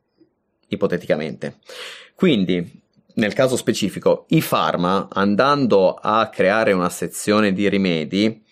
[0.68, 1.58] Ipoteticamente.
[2.18, 2.68] Quindi,
[3.14, 8.42] nel caso specifico, iPharma, andando a creare una sezione di rimedi,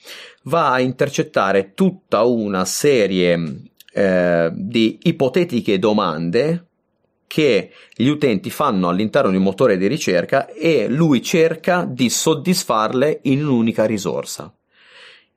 [0.44, 6.66] va a intercettare tutta una serie eh, di ipotetiche domande
[7.26, 13.18] che gli utenti fanno all'interno di un motore di ricerca e lui cerca di soddisfarle
[13.22, 14.54] in un'unica risorsa.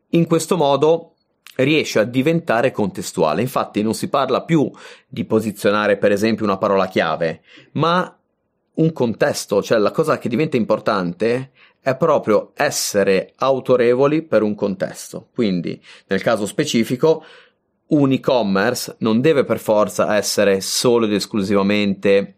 [0.09, 1.15] In questo modo
[1.55, 3.41] riesce a diventare contestuale.
[3.41, 4.69] Infatti non si parla più
[5.07, 8.18] di posizionare per esempio una parola chiave, ma
[8.79, 15.27] un contesto, cioè la cosa che diventa importante è proprio essere autorevoli per un contesto.
[15.33, 17.23] Quindi, nel caso specifico,
[17.87, 22.35] un e-commerce non deve per forza essere solo ed esclusivamente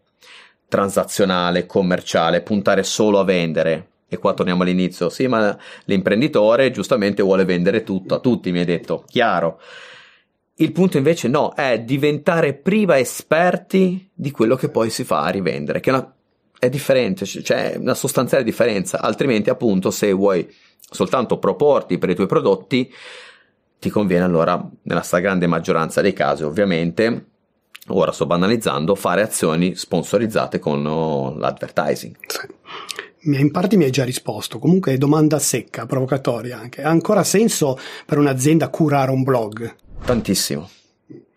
[0.68, 3.88] transazionale, commerciale, puntare solo a vendere.
[4.08, 5.08] E qua torniamo all'inizio.
[5.10, 9.04] Sì, ma l'imprenditore giustamente vuole vendere tutto a tutti, mi hai detto.
[9.06, 9.60] Chiaro.
[10.56, 15.30] Il punto invece no, è diventare prima esperti di quello che poi si fa a
[15.30, 16.14] rivendere, che è, una,
[16.62, 19.00] è differente, c'è una sostanziale differenza.
[19.00, 20.48] Altrimenti, appunto, se vuoi
[20.78, 22.88] soltanto proporti per i tuoi prodotti,
[23.80, 27.26] ti conviene allora, nella stragrande maggioranza dei casi ovviamente,
[27.88, 32.16] ora sto banalizzando, fare azioni sponsorizzate con oh, l'advertising.
[33.22, 36.84] In parte mi hai già risposto, comunque domanda secca, provocatoria anche.
[36.84, 39.74] Ha ancora senso per un'azienda curare un blog?
[40.04, 40.70] Tantissimo,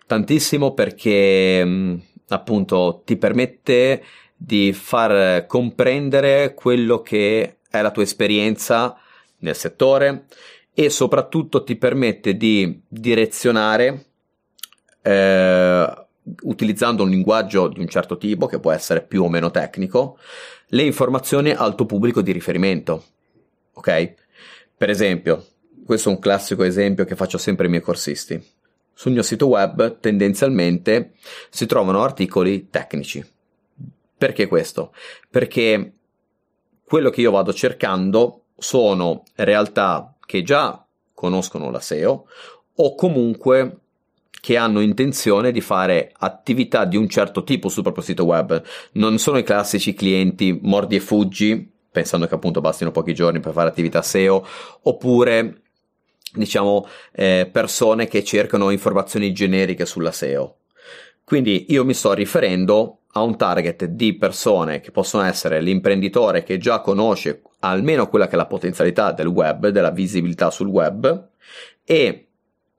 [0.05, 1.95] tantissimo perché mm,
[2.27, 4.03] appunto ti permette
[4.45, 8.95] di far comprendere quello che è la tua esperienza
[9.39, 10.25] nel settore,
[10.73, 14.05] e soprattutto ti permette di direzionare
[15.01, 16.05] eh,
[16.41, 20.17] utilizzando un linguaggio di un certo tipo che può essere più o meno tecnico
[20.69, 23.05] le informazioni al tuo pubblico di riferimento
[23.73, 24.13] ok?
[24.75, 25.45] Per esempio
[25.85, 28.43] questo è un classico esempio che faccio sempre ai miei corsisti.
[28.93, 31.13] Sul mio sito web tendenzialmente
[31.49, 33.23] si trovano articoli tecnici
[34.17, 34.93] perché questo
[35.29, 35.93] perché
[36.85, 42.27] quello che io vado cercando sono realtà che già conoscono la SEO
[42.75, 43.79] o comunque
[44.45, 48.61] che hanno intenzione di fare attività di un certo tipo sul proprio sito web.
[48.91, 53.53] Non sono i classici clienti mordi e fuggi, pensando che appunto bastino pochi giorni per
[53.53, 54.45] fare attività SEO,
[54.83, 55.61] oppure
[56.31, 60.57] diciamo eh, persone che cercano informazioni generiche sulla SEO.
[61.23, 66.57] Quindi io mi sto riferendo a un target di persone che possono essere l'imprenditore che
[66.57, 71.29] già conosce almeno quella che è la potenzialità del web, della visibilità sul web
[71.85, 72.27] e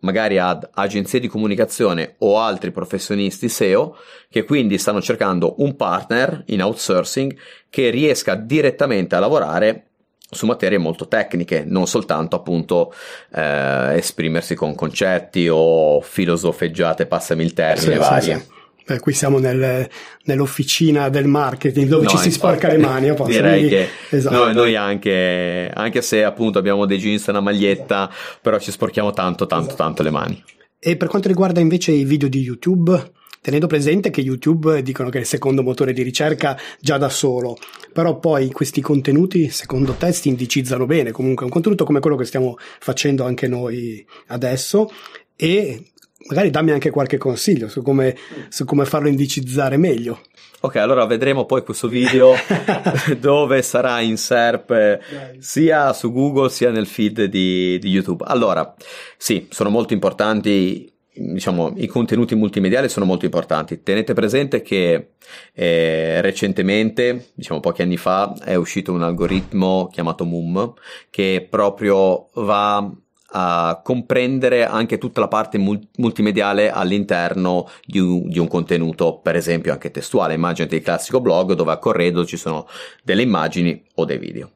[0.00, 3.96] magari ad agenzie di comunicazione o altri professionisti SEO
[4.28, 7.34] che quindi stanno cercando un partner in outsourcing
[7.70, 9.84] che riesca direttamente a lavorare
[10.28, 12.92] su materie molto tecniche, non soltanto appunto
[13.32, 18.34] eh, esprimersi con concetti o filosofeggiate, passami il termine, sì, varie.
[18.34, 18.55] Sì, sì.
[18.86, 19.88] Beh, qui siamo nel,
[20.26, 23.12] nell'officina del marketing dove no, ci si sporca le mani.
[23.14, 24.36] Posso, direi quindi, che esatto.
[24.36, 28.08] noi, noi, anche, anche se appunto abbiamo dei jeans e una maglietta,
[28.40, 29.82] però ci sporchiamo tanto, tanto, esatto.
[29.82, 30.44] tanto le mani.
[30.78, 35.18] E per quanto riguarda invece i video di YouTube, tenendo presente che YouTube dicono che
[35.18, 37.58] è il secondo motore di ricerca già da solo,
[37.92, 42.24] però poi questi contenuti secondo te si indicizzano bene, comunque un contenuto come quello che
[42.24, 44.88] stiamo facendo anche noi adesso
[45.34, 45.90] e
[46.28, 48.16] magari dammi anche qualche consiglio su come,
[48.48, 50.20] su come farlo indicizzare meglio.
[50.60, 52.34] Ok, allora vedremo poi questo video
[53.20, 54.98] dove sarà in SERP
[55.38, 58.24] sia su Google sia nel feed di, di, YouTube.
[58.26, 58.74] Allora,
[59.16, 63.82] sì, sono molto importanti, diciamo, i contenuti multimediali sono molto importanti.
[63.82, 65.10] Tenete presente che
[65.52, 70.72] eh, recentemente, diciamo pochi anni fa, è uscito un algoritmo chiamato MUM
[71.10, 72.90] che proprio va
[73.30, 79.72] a comprendere anche tutta la parte multimediale all'interno di un, di un, contenuto, per esempio
[79.72, 80.34] anche testuale.
[80.34, 82.68] Immaginate il classico blog dove a corredo ci sono
[83.02, 84.52] delle immagini o dei video.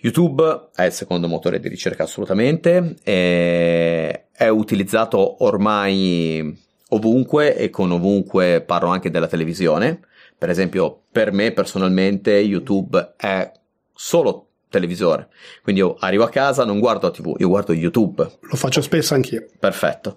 [0.00, 6.56] YouTube è il secondo motore di ricerca assolutamente, è utilizzato ormai
[6.90, 10.00] ovunque e con ovunque parlo anche della televisione.
[10.38, 13.50] Per esempio, per me personalmente YouTube è
[13.92, 15.28] solo televisore.
[15.62, 18.26] Quindi io arrivo a casa, non guardo la TV, io guardo YouTube.
[18.40, 19.46] Lo faccio spesso anch'io.
[19.58, 20.14] Perfetto,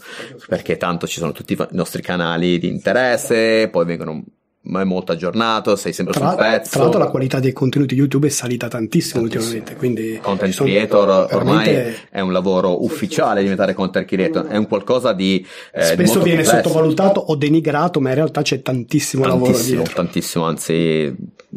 [0.47, 4.23] perché tanto ci sono tutti i nostri canali di interesse, poi vengono
[4.63, 6.69] ma è molto aggiornato, sei sempre tra, sul pezzo.
[6.71, 9.43] Tra l'altro la qualità dei contenuti YouTube è salita tantissimo, tantissimo.
[9.43, 15.13] ultimamente, quindi content creator ormai è un lavoro ufficiale diventare content creator, è un qualcosa
[15.13, 16.67] di eh, spesso di viene complesso.
[16.67, 19.93] sottovalutato o denigrato, ma in realtà c'è tantissimo, tantissimo lavoro dietro.
[19.93, 21.15] Tantissimo, anzi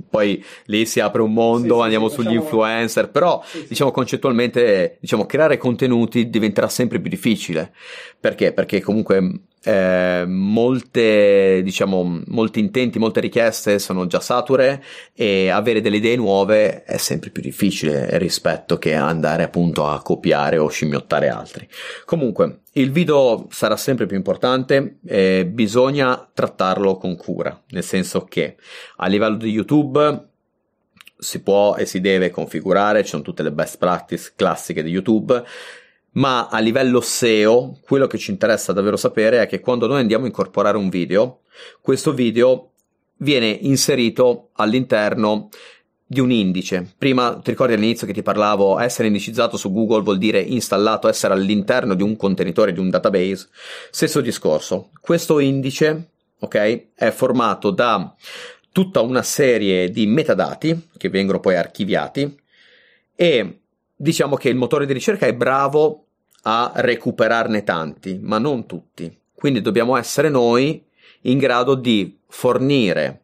[0.08, 2.42] poi lì si apre un mondo, sì, andiamo sì, sugli diciamo...
[2.42, 7.72] influencer, però sì, diciamo concettualmente diciamo creare contenuti diventerà sempre più difficile.
[8.18, 8.52] Perché?
[8.52, 14.82] Perché comunque eh, molte, diciamo, molti intenti, molte richieste sono già sature
[15.14, 20.58] e avere delle idee nuove è sempre più difficile rispetto che andare appunto a copiare
[20.58, 21.66] o scimmiottare altri.
[22.04, 28.56] Comunque, il video sarà sempre più importante e bisogna trattarlo con cura, nel senso che
[28.96, 30.28] a livello di YouTube
[31.16, 35.42] si può e si deve configurare, ci sono tutte le best practice classiche di YouTube
[36.14, 40.24] ma a livello SEO quello che ci interessa davvero sapere è che quando noi andiamo
[40.24, 41.40] a incorporare un video,
[41.80, 42.70] questo video
[43.18, 45.48] viene inserito all'interno
[46.06, 46.94] di un indice.
[46.96, 51.34] Prima ti ricordi all'inizio che ti parlavo, essere indicizzato su Google vuol dire installato, essere
[51.34, 53.48] all'interno di un contenitore, di un database.
[53.90, 54.90] Stesso discorso.
[55.00, 58.14] Questo indice, ok, è formato da
[58.70, 62.36] tutta una serie di metadati che vengono poi archiviati
[63.16, 63.60] e
[63.94, 66.06] diciamo che il motore di ricerca è bravo
[66.42, 69.14] a recuperarne tanti, ma non tutti.
[69.34, 70.84] Quindi dobbiamo essere noi
[71.22, 73.20] in grado di fornire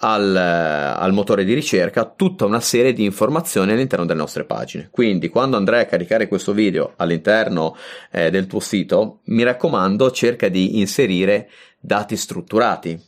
[0.00, 4.88] al, al, motore di ricerca tutta una serie di informazioni all'interno delle nostre pagine.
[4.90, 7.76] Quindi, quando andrai a caricare questo video all'interno
[8.10, 11.50] eh, del tuo sito, mi raccomando, cerca di inserire
[11.80, 13.00] dati strutturati,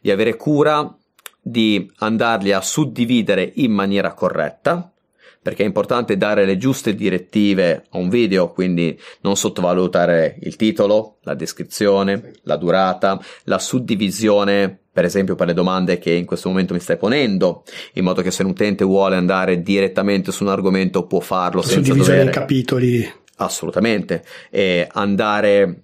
[0.00, 0.94] di avere cura
[1.40, 4.92] di andarli a suddividere in maniera corretta
[5.42, 11.18] perché è importante dare le giuste direttive a un video, quindi non sottovalutare il titolo,
[11.22, 16.74] la descrizione, la durata, la suddivisione per esempio per le domande che in questo momento
[16.74, 21.06] mi stai ponendo, in modo che se un utente vuole andare direttamente su un argomento
[21.06, 22.34] può farlo senza Suddivisione dover...
[22.34, 23.12] in capitoli.
[23.36, 25.82] Assolutamente, e andare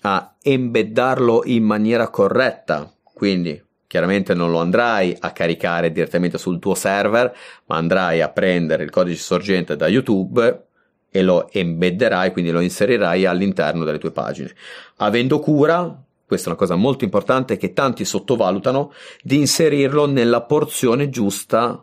[0.00, 3.62] a embeddarlo in maniera corretta, quindi
[3.94, 7.32] Chiaramente non lo andrai a caricare direttamente sul tuo server,
[7.66, 10.64] ma andrai a prendere il codice sorgente da YouTube
[11.08, 14.52] e lo embedderai, quindi lo inserirai all'interno delle tue pagine.
[14.96, 21.08] Avendo cura, questa è una cosa molto importante che tanti sottovalutano, di inserirlo nella porzione
[21.08, 21.80] giusta,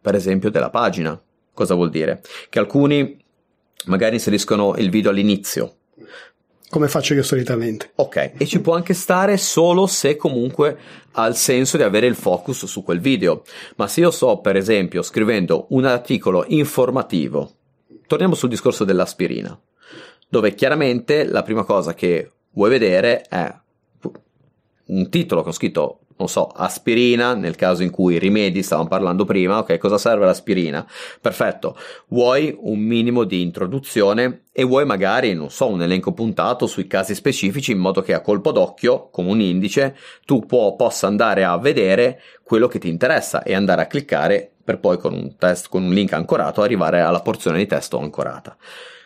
[0.00, 1.16] per esempio, della pagina.
[1.54, 2.22] Cosa vuol dire?
[2.48, 3.24] Che alcuni
[3.84, 5.76] magari inseriscono il video all'inizio,
[6.72, 7.90] come faccio io solitamente.
[7.96, 10.78] Ok, e ci può anche stare solo se comunque
[11.12, 13.42] ha il senso di avere il focus su quel video.
[13.76, 17.50] Ma se io sto, per esempio, scrivendo un articolo informativo,
[18.06, 19.60] torniamo sul discorso dell'aspirina,
[20.26, 23.54] dove chiaramente la prima cosa che vuoi vedere è
[24.86, 29.24] un titolo che ho scritto non so, aspirina, nel caso in cui rimedi, stavamo parlando
[29.24, 30.86] prima, ok, cosa serve l'aspirina?
[31.20, 31.76] Perfetto,
[32.08, 37.14] vuoi un minimo di introduzione e vuoi magari, non so, un elenco puntato sui casi
[37.14, 41.56] specifici in modo che a colpo d'occhio, come un indice, tu può, possa andare a
[41.58, 45.82] vedere quello che ti interessa e andare a cliccare per poi con un test, con
[45.82, 48.56] un link ancorato arrivare alla porzione di testo ancorata.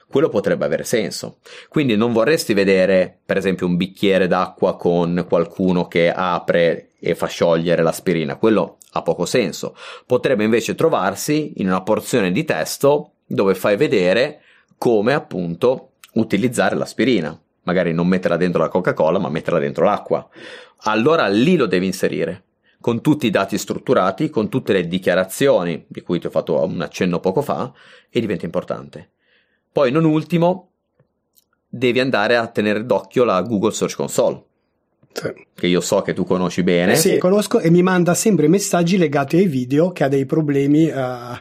[0.08, 1.38] quello potrebbe avere senso.
[1.68, 7.26] Quindi non vorresti vedere, per esempio, un bicchiere d'acqua con qualcuno che apre e fa
[7.26, 9.76] sciogliere l'aspirina, quello ha poco senso.
[10.06, 14.40] Potrebbe invece trovarsi in una porzione di testo dove fai vedere
[14.78, 17.38] come appunto utilizzare l'aspirina.
[17.64, 20.26] Magari non metterla dentro la Coca-Cola, ma metterla dentro l'acqua.
[20.82, 22.44] Allora lì lo devi inserire
[22.80, 26.80] con tutti i dati strutturati, con tutte le dichiarazioni di cui ti ho fatto un
[26.80, 27.72] accenno poco fa
[28.08, 29.10] e diventa importante.
[29.72, 30.70] Poi, non ultimo,
[31.68, 34.40] devi andare a tenere d'occhio la Google Search Console.
[35.54, 36.92] Che io so che tu conosci bene.
[36.92, 40.88] Eh sì, conosco e mi manda sempre messaggi legati ai video che ha dei problemi.
[40.88, 41.38] Uh,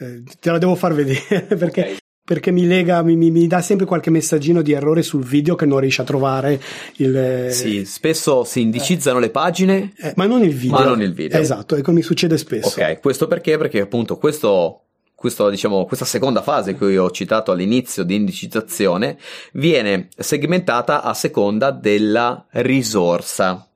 [0.00, 1.96] eh, te la devo far vedere perché okay
[2.28, 5.80] perché mi lega, mi, mi, dà sempre qualche messaggino di errore sul video che non
[5.80, 6.60] riesce a trovare
[6.96, 7.48] il...
[7.50, 9.22] Sì, spesso si indicizzano eh.
[9.22, 10.76] le pagine, eh, ma non il video.
[10.76, 11.40] Ma non il video.
[11.40, 12.78] Esatto, e come succede spesso.
[12.78, 13.56] Ok, questo perché?
[13.56, 14.87] Perché appunto questo
[15.18, 19.18] questo, diciamo, questa seconda fase che io ho citato all'inizio di indicizzazione
[19.54, 23.68] viene segmentata a seconda della risorsa.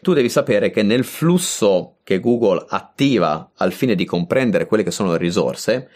[0.00, 4.90] Tu devi sapere che nel flusso che Google attiva al fine di comprendere quelle che
[4.90, 5.90] sono le risorse,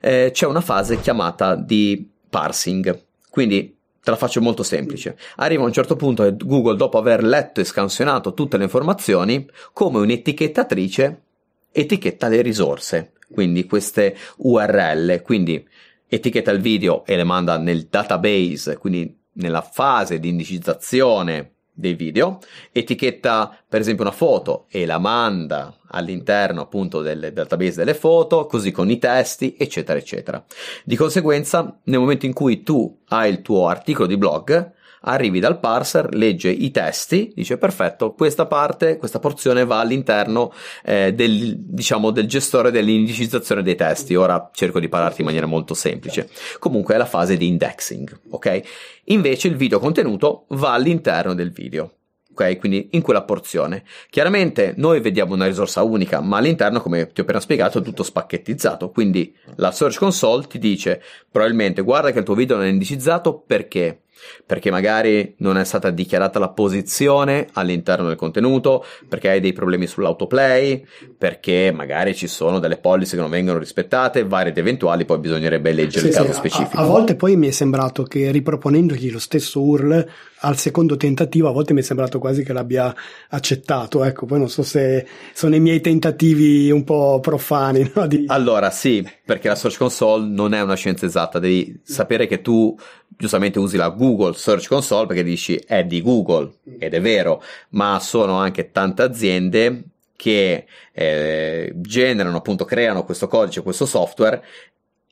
[0.00, 3.02] eh, c'è una fase chiamata di parsing.
[3.28, 5.14] Quindi te la faccio molto semplice.
[5.36, 9.46] Arriva a un certo punto e Google, dopo aver letto e scansionato tutte le informazioni,
[9.74, 11.22] come un'etichettatrice,
[11.70, 15.66] etichetta le risorse, quindi queste URL, quindi
[16.06, 22.38] etichetta il video e le manda nel database, quindi nella fase di indicizzazione dei video,
[22.70, 28.70] etichetta per esempio una foto e la manda all'interno appunto del database delle foto, così
[28.70, 30.44] con i testi, eccetera, eccetera.
[30.84, 34.72] Di conseguenza, nel momento in cui tu hai il tuo articolo di blog,
[35.02, 40.52] arrivi dal parser, legge i testi, dice perfetto, questa parte, questa porzione va all'interno
[40.84, 44.14] eh, del, diciamo, del gestore dell'indicizzazione dei testi.
[44.14, 46.28] Ora cerco di parlarti in maniera molto semplice.
[46.58, 48.60] Comunque è la fase di indexing, ok?
[49.06, 51.94] Invece il video contenuto va all'interno del video.
[52.32, 53.84] Ok, quindi in quella porzione.
[54.08, 58.02] Chiaramente noi vediamo una risorsa unica, ma all'interno, come ti ho appena spiegato, è tutto
[58.02, 58.90] spacchettizzato.
[58.90, 63.38] Quindi la Search Console ti dice probabilmente guarda che il tuo video non è indicizzato
[63.46, 64.04] perché
[64.44, 69.86] perché magari non è stata dichiarata la posizione all'interno del contenuto, perché hai dei problemi
[69.86, 70.84] sull'autoplay,
[71.16, 75.72] perché magari ci sono delle policy che non vengono rispettate, varie ed eventuali, poi bisognerebbe
[75.72, 76.76] leggere sì, il caso sì, specifico.
[76.76, 80.08] A, a, volte poi mi è sembrato che riproponendogli lo stesso URL
[80.42, 82.94] al secondo tentativo, a volte mi è sembrato quasi che l'abbia
[83.30, 87.80] accettato, ecco, poi non so se sono i miei tentativi un po' profani.
[87.94, 88.06] No?
[88.06, 88.24] Di...
[88.28, 92.74] Allora sì, perché la Search Console non è una scienza esatta, devi sapere che tu
[93.16, 97.98] giustamente usi la Google Search Console perché dici è di Google ed è vero, ma
[98.00, 99.82] sono anche tante aziende
[100.16, 104.42] che eh, generano appunto creano questo codice, questo software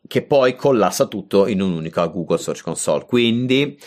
[0.07, 3.05] che poi collassa tutto in un'unica Google Search Console.
[3.05, 3.79] Quindi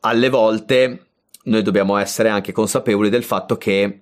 [0.00, 1.06] alle volte
[1.44, 4.00] noi dobbiamo essere anche consapevoli del fatto che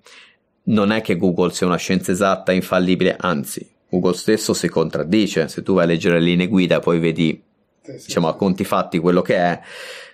[0.64, 5.48] non è che Google sia una scienza esatta, infallibile, anzi, Google stesso si contraddice.
[5.48, 7.40] Se tu vai a leggere le linee guida, poi vedi
[7.82, 9.60] sì, diciamo, a conti fatti quello che è,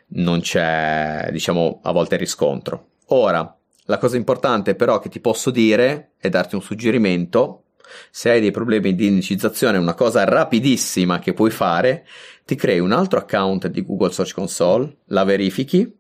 [0.08, 2.88] non c'è, diciamo, a volte riscontro.
[3.06, 3.56] Ora,
[3.86, 7.61] la cosa importante però che ti posso dire è darti un suggerimento.
[8.10, 12.06] Se hai dei problemi di indicizzazione, una cosa rapidissima che puoi fare,
[12.44, 15.90] ti crei un altro account di Google Search Console, la verifichi,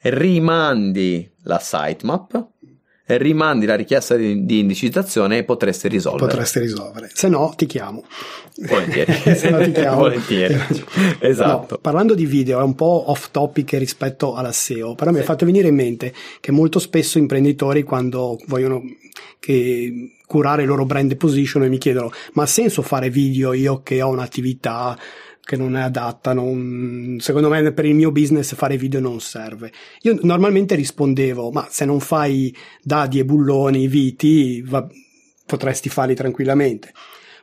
[0.00, 2.50] rimandi la sitemap
[3.18, 6.26] rimandi la richiesta di, di indicizzazione e potresti risolvere.
[6.26, 8.04] Potresti risolvere, se no ti chiamo.
[8.68, 9.12] Volentieri.
[9.36, 9.96] se no ti chiamo.
[9.96, 10.58] Volentieri.
[11.18, 11.74] esatto.
[11.74, 15.16] No, parlando di video, è un po' off topic rispetto alla SEO, però sì.
[15.16, 18.82] mi è fatto venire in mente che molto spesso imprenditori quando vogliono
[19.38, 23.82] che curare il loro brand position e mi chiedono ma ha senso fare video io
[23.82, 24.96] che ho un'attività
[25.44, 29.72] che non è adatta, non, secondo me per il mio business fare video non serve.
[30.02, 34.86] Io normalmente rispondevo, ma se non fai dadi e bulloni, viti, va,
[35.44, 36.92] potresti farli tranquillamente.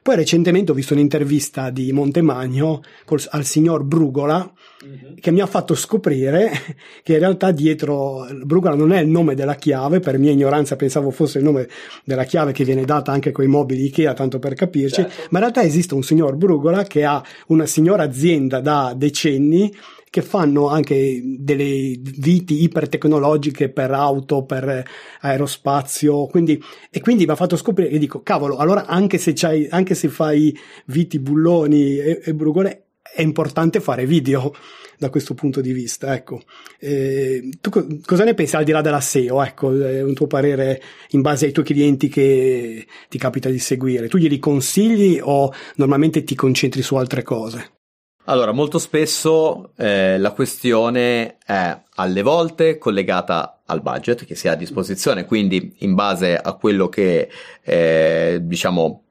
[0.10, 4.52] Poi recentemente ho visto un'intervista di Montemagno col, al signor Brugola
[4.84, 5.18] mm-hmm.
[5.20, 6.50] che mi ha fatto scoprire
[7.04, 11.12] che in realtà dietro Brugola non è il nome della chiave, per mia ignoranza pensavo
[11.12, 11.70] fosse il nome
[12.04, 15.28] della chiave che viene data anche con i mobili Ikea, tanto per capirci, certo.
[15.30, 19.72] ma in realtà esiste un signor Brugola che ha una signora azienda da decenni
[20.10, 24.84] che fanno anche delle viti ipertecnologiche per auto, per
[25.22, 29.68] aerospazio, quindi, e quindi mi ha fatto scoprire, e dico, cavolo, allora anche se, c'hai,
[29.70, 34.54] anche se fai viti, bulloni e, e brugole, è importante fare video
[34.98, 36.14] da questo punto di vista.
[36.14, 36.42] Ecco.
[36.80, 39.44] Eh, tu co- cosa ne pensi al di là della SEO?
[39.44, 40.82] Ecco, un tuo parere
[41.12, 44.08] in base ai tuoi clienti che ti capita di seguire?
[44.08, 47.79] Tu glieli consigli o normalmente ti concentri su altre cose?
[48.26, 54.52] Allora, molto spesso eh, la questione è alle volte collegata al budget che si ha
[54.52, 57.30] a disposizione, quindi in base a quello che
[57.64, 59.04] eh, diciamo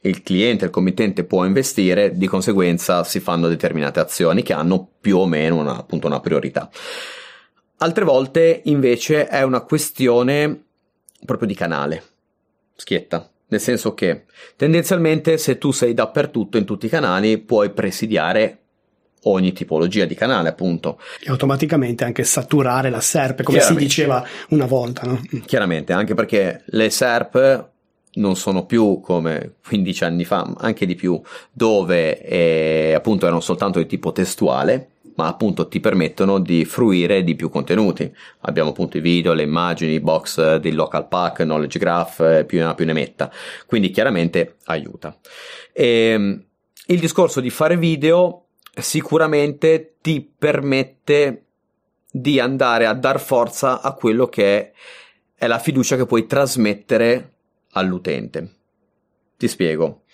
[0.00, 5.18] il cliente, il committente può investire, di conseguenza si fanno determinate azioni che hanno più
[5.18, 6.70] o meno una, appunto una priorità.
[7.78, 10.64] Altre volte invece è una questione
[11.24, 12.02] proprio di canale,
[12.74, 13.30] schietta.
[13.48, 14.24] Nel senso che
[14.56, 18.58] tendenzialmente se tu sei dappertutto in tutti i canali puoi presidiare
[19.26, 21.00] ogni tipologia di canale, appunto.
[21.20, 25.20] E automaticamente anche saturare la SERP, come si diceva una volta, no?
[25.44, 27.68] Chiaramente, anche perché le SERP
[28.14, 31.20] non sono più come 15 anni fa, anche di più,
[31.52, 37.34] dove eh, appunto erano soltanto di tipo testuale, ma appunto ti permettono di fruire di
[37.34, 38.10] più contenuti.
[38.40, 42.64] Abbiamo appunto i video, le immagini, i box di local pack, knowledge graph, eh, più
[42.64, 43.30] ne più ne metta.
[43.66, 45.18] Quindi chiaramente aiuta.
[45.72, 46.44] E, ehm,
[46.86, 48.46] il discorso di fare video
[48.78, 51.46] sicuramente ti permette
[52.10, 54.72] di andare a dar forza a quello che
[55.34, 57.32] è la fiducia che puoi trasmettere
[57.72, 58.54] all'utente.
[59.36, 60.04] Ti spiego.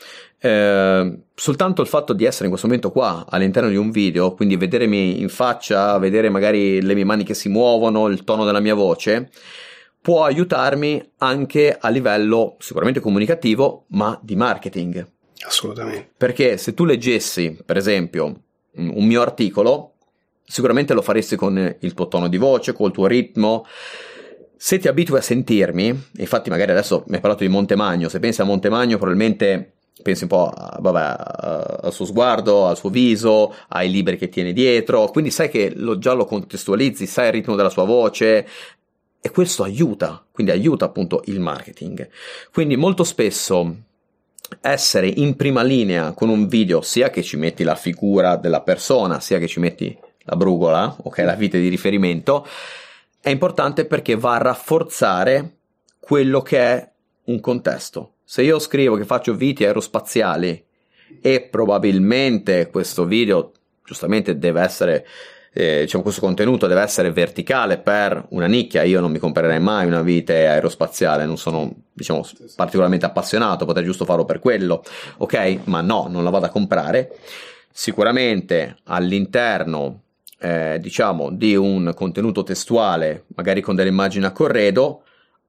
[0.45, 4.57] Eh, soltanto il fatto di essere in questo momento qua all'interno di un video, quindi
[4.57, 8.74] vedermi in faccia, vedere magari le mie mani che si muovono, il tono della mia
[8.74, 9.30] voce,
[10.01, 15.07] può aiutarmi anche a livello sicuramente comunicativo, ma di marketing.
[15.47, 16.11] Assolutamente.
[16.16, 18.40] Perché se tu leggessi, per esempio,
[18.74, 19.93] un mio articolo,
[20.45, 23.64] sicuramente lo faresti con il tuo tono di voce, col tuo ritmo.
[24.57, 28.40] Se ti abitui a sentirmi, infatti magari adesso mi hai parlato di Montemagno, se pensi
[28.40, 33.90] a Montemagno probabilmente pensi un po' a, vabbè, al suo sguardo, al suo viso, ai
[33.90, 37.70] libri che tiene dietro, quindi sai che lo, già lo contestualizzi, sai il ritmo della
[37.70, 38.47] sua voce
[39.20, 42.09] e questo aiuta, quindi aiuta appunto il marketing.
[42.53, 43.76] Quindi molto spesso
[44.61, 49.20] essere in prima linea con un video, sia che ci metti la figura della persona,
[49.20, 52.47] sia che ci metti la brugola, ok, la vite di riferimento,
[53.20, 55.57] è importante perché va a rafforzare
[56.01, 56.90] quello che è
[57.24, 58.12] un contesto.
[58.25, 60.64] Se io scrivo che faccio viti aerospaziali
[61.20, 63.53] e probabilmente questo video
[63.85, 65.07] giustamente deve essere
[65.55, 68.83] eh, diciamo, questo contenuto deve essere verticale per una nicchia.
[68.83, 74.05] Io non mi comprerei mai una vite aerospaziale, non sono diciamo, particolarmente appassionato, potrei giusto
[74.05, 74.83] farlo per quello,
[75.18, 75.59] ok?
[75.64, 77.18] Ma no, non la vado a comprare.
[77.70, 80.01] Sicuramente all'interno
[80.39, 85.03] eh, diciamo di un contenuto testuale, magari con delle immagini a corredo,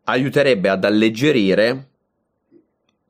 [0.05, 1.91] aiuterebbe ad alleggerire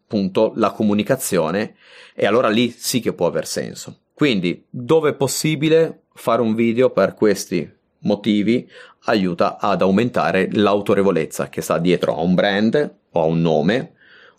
[0.04, 1.76] appunto la comunicazione
[2.14, 4.00] e allora lì sì che può aver senso.
[4.14, 8.70] Quindi, dove è possibile, fare un video per questi motivi
[9.06, 13.94] aiuta ad aumentare l'autorevolezza che sta dietro a un brand o a un nome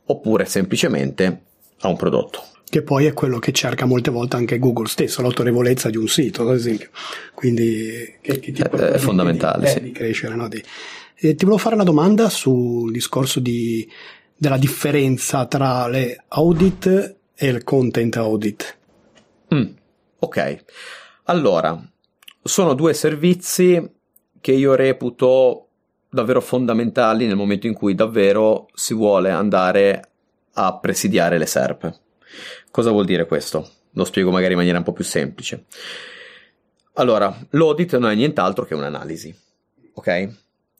[0.06, 1.42] oppure semplicemente
[1.80, 2.42] a un prodotto.
[2.68, 6.48] Che poi è quello che cerca molte volte anche Google stesso, l'autorevolezza di un sito,
[6.48, 6.88] ad esempio.
[7.34, 9.66] Quindi che, che ti è, è fondamentale.
[9.66, 9.80] Di, sì.
[9.80, 10.34] di crescere.
[10.34, 10.48] No?
[10.48, 10.62] Di,
[11.16, 13.88] ti volevo fare una domanda sul discorso di,
[14.44, 18.78] della differenza tra le audit e il content audit.
[19.54, 19.72] Mm,
[20.18, 20.64] ok.
[21.24, 21.82] Allora,
[22.42, 23.90] sono due servizi
[24.42, 25.68] che io reputo
[26.10, 30.10] davvero fondamentali nel momento in cui davvero si vuole andare
[30.52, 32.00] a presidiare le SERP.
[32.70, 33.66] Cosa vuol dire questo?
[33.92, 35.64] Lo spiego magari in maniera un po' più semplice.
[36.96, 39.34] Allora, l'audit non è nient'altro che un'analisi,
[39.94, 40.34] ok?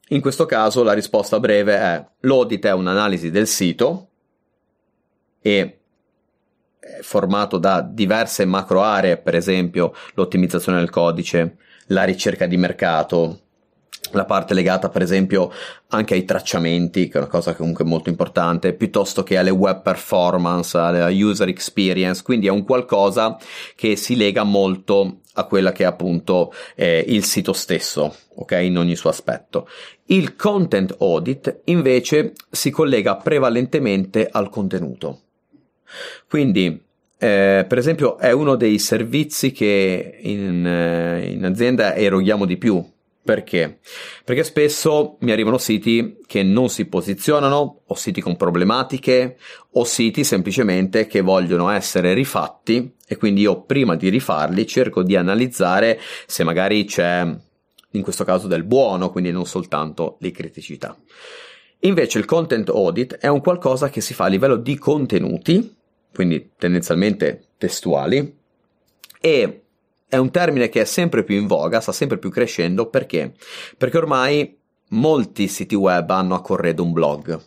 [0.09, 4.09] In questo caso la risposta breve è l'audit è un'analisi del sito
[5.41, 5.79] e
[7.01, 13.41] formato da diverse macro aree, per esempio l'ottimizzazione del codice, la ricerca di mercato,
[14.13, 15.51] la parte legata per esempio
[15.89, 20.77] anche ai tracciamenti, che è una cosa comunque molto importante, piuttosto che alle web performance,
[20.77, 23.39] alla user experience, quindi è un qualcosa
[23.75, 28.79] che si lega molto a quella che è appunto eh, il sito stesso, ok, in
[28.79, 29.69] ogni suo aspetto.
[30.07, 35.21] Il content audit invece si collega prevalentemente al contenuto.
[36.29, 36.83] Quindi,
[37.19, 42.85] eh, per esempio, è uno dei servizi che in, eh, in azienda eroghiamo di più.
[43.25, 43.79] Perché?
[44.23, 49.39] Perché spesso mi arrivano siti che non si posizionano, o siti con problematiche,
[49.73, 55.17] o siti semplicemente che vogliono essere rifatti e quindi io prima di rifarli cerco di
[55.17, 57.27] analizzare se magari c'è
[57.93, 60.95] in questo caso del buono, quindi non soltanto le criticità.
[61.81, 65.75] Invece il content audit è un qualcosa che si fa a livello di contenuti,
[66.13, 68.37] quindi tendenzialmente testuali,
[69.19, 69.64] e
[70.15, 73.35] è un termine che è sempre più in voga, sta sempre più crescendo perché?
[73.77, 74.57] Perché ormai
[74.91, 77.41] molti siti web hanno a corredo un blog.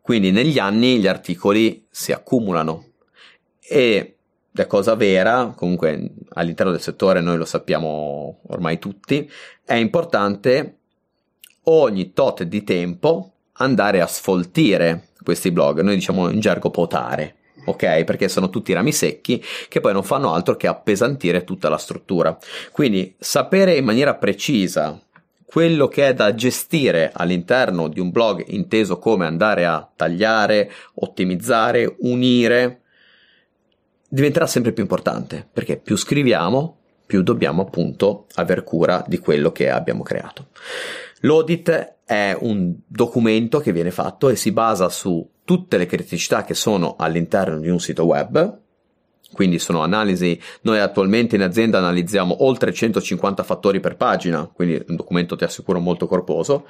[0.00, 2.90] Quindi negli anni gli articoli si accumulano
[3.58, 4.16] e
[4.54, 9.28] è cosa vera, comunque all'interno del settore noi lo sappiamo ormai tutti,
[9.64, 10.76] è importante
[11.64, 18.04] ogni tot di tempo andare a sfoltire questi blog, noi diciamo in gergo potare, ok?
[18.04, 22.36] Perché sono tutti rami secchi che poi non fanno altro che appesantire tutta la struttura.
[22.72, 25.00] Quindi sapere in maniera precisa
[25.44, 31.94] quello che è da gestire all'interno di un blog inteso come andare a tagliare, ottimizzare,
[32.00, 32.80] unire,
[34.08, 39.70] diventerà sempre più importante perché più scriviamo, più dobbiamo appunto aver cura di quello che
[39.70, 40.48] abbiamo creato.
[41.20, 46.54] L'audit è un documento che viene fatto e si basa su tutte le criticità che
[46.54, 48.60] sono all'interno di un sito web,
[49.32, 54.96] quindi sono analisi, noi attualmente in azienda analizziamo oltre 150 fattori per pagina, quindi un
[54.96, 56.66] documento ti assicuro molto corposo,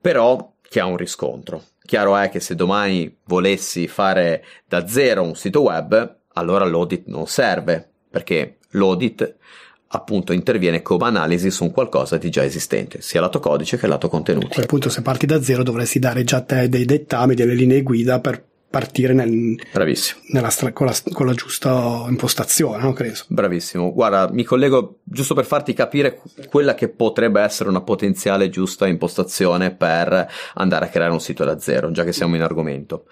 [0.00, 1.64] però che ha un riscontro.
[1.84, 7.26] Chiaro è che se domani volessi fare da zero un sito web, allora l'audit non
[7.26, 9.36] serve, perché l'audit
[9.94, 14.08] appunto interviene come analisi su un qualcosa di già esistente, sia lato codice che lato
[14.08, 14.46] contenuti.
[14.46, 17.82] A quel punto se parti da zero dovresti dare già te dei dettami, delle linee
[17.82, 22.94] guida per partire nel, nella, con, la, con, la, giusta impostazione, no?
[22.94, 23.18] Credo.
[23.28, 23.92] Bravissimo.
[23.92, 29.74] Guarda, mi collego giusto per farti capire quella che potrebbe essere una potenziale giusta impostazione
[29.74, 33.04] per andare a creare un sito da zero, già che siamo in argomento.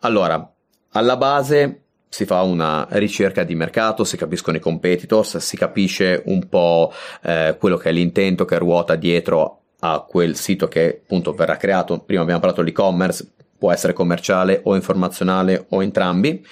[0.00, 0.54] Allora,
[0.90, 6.48] alla base si fa una ricerca di mercato, si capiscono i competitors, si capisce un
[6.48, 6.92] po'
[7.22, 12.00] eh, quello che è l'intento che ruota dietro a quel sito che appunto verrà creato.
[12.00, 16.44] Prima abbiamo parlato dell'e-commerce, può essere commerciale o informazionale o entrambi.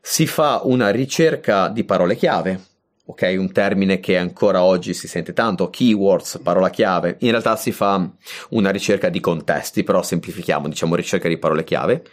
[0.00, 2.60] Si fa una ricerca di parole chiave,
[3.06, 3.34] ok?
[3.38, 7.16] Un termine che ancora oggi si sente tanto, keywords, parola chiave.
[7.20, 8.08] In realtà si fa
[8.50, 12.04] una ricerca di contesti, però semplifichiamo, diciamo ricerca di parole chiave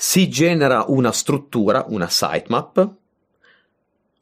[0.00, 2.88] si genera una struttura, una sitemap,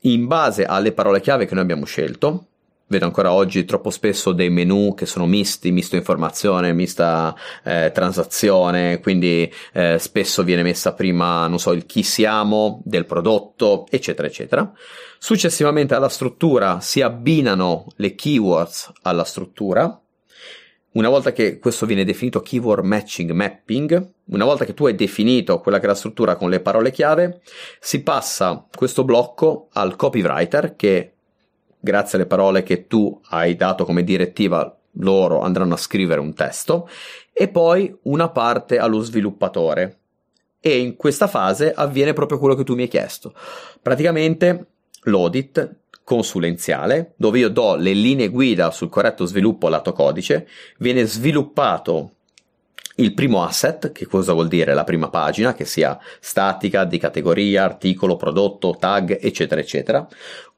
[0.00, 2.46] in base alle parole chiave che noi abbiamo scelto.
[2.86, 9.00] Vedo ancora oggi troppo spesso dei menu che sono misti, misto informazione, mista eh, transazione,
[9.00, 14.72] quindi eh, spesso viene messa prima, non so, il chi siamo del prodotto, eccetera, eccetera.
[15.18, 20.00] Successivamente alla struttura si abbinano le keywords alla struttura,
[20.96, 25.60] una volta che questo viene definito keyword matching mapping, una volta che tu hai definito
[25.60, 27.40] quella che è la struttura con le parole chiave,
[27.80, 31.12] si passa questo blocco al copywriter che
[31.78, 36.88] grazie alle parole che tu hai dato come direttiva loro andranno a scrivere un testo
[37.30, 39.98] e poi una parte allo sviluppatore.
[40.58, 43.34] E in questa fase avviene proprio quello che tu mi hai chiesto.
[43.82, 44.66] Praticamente
[45.02, 45.74] l'audit
[46.06, 50.46] consulenziale dove io do le linee guida sul corretto sviluppo lato codice,
[50.78, 52.12] viene sviluppato
[52.98, 54.72] il primo asset, che cosa vuol dire?
[54.72, 60.06] La prima pagina, che sia statica, di categoria, articolo, prodotto, tag, eccetera, eccetera.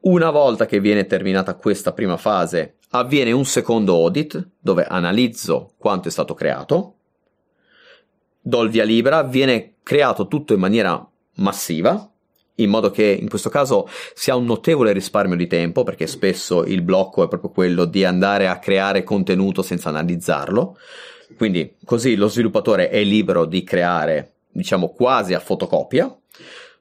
[0.00, 6.08] Una volta che viene terminata questa prima fase, avviene un secondo audit dove analizzo quanto
[6.08, 6.94] è stato creato,
[8.38, 11.04] do il via libera, viene creato tutto in maniera
[11.36, 12.08] massiva,
[12.58, 16.64] in modo che in questo caso si ha un notevole risparmio di tempo, perché spesso
[16.64, 20.78] il blocco è proprio quello di andare a creare contenuto senza analizzarlo.
[21.36, 26.14] Quindi così lo sviluppatore è libero di creare, diciamo, quasi a fotocopia.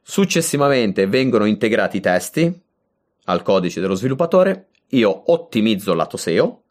[0.02, 2.62] Successivamente vengono integrati i testi
[3.26, 6.62] al codice dello sviluppatore, io ottimizzo lato SEO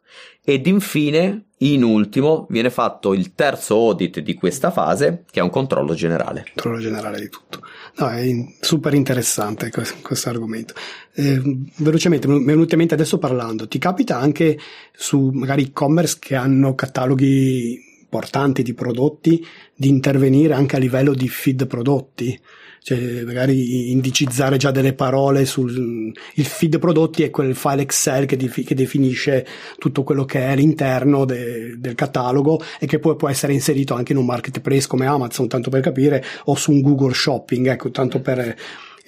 [0.44, 5.50] ed infine in ultimo viene fatto il terzo audit di questa fase, che è un
[5.50, 6.44] controllo generale.
[6.54, 7.62] Controllo generale di tutto.
[7.96, 8.28] No, è
[8.60, 10.74] super interessante questo argomento.
[11.14, 11.40] Eh,
[11.76, 14.58] velocemente, mi è venuto in mente adesso parlando, ti capita anche
[14.94, 19.44] su magari e-commerce che hanno cataloghi importanti di prodotti
[19.74, 22.38] di intervenire anche a livello di feed prodotti?
[22.86, 28.36] Cioè magari indicizzare già delle parole sul il feed prodotti è quel file Excel che,
[28.36, 29.44] dif- che definisce
[29.76, 34.12] tutto quello che è all'interno de- del catalogo e che poi può essere inserito anche
[34.12, 38.20] in un marketplace come Amazon, tanto per capire, o su un Google Shopping, ecco, tanto
[38.20, 38.54] per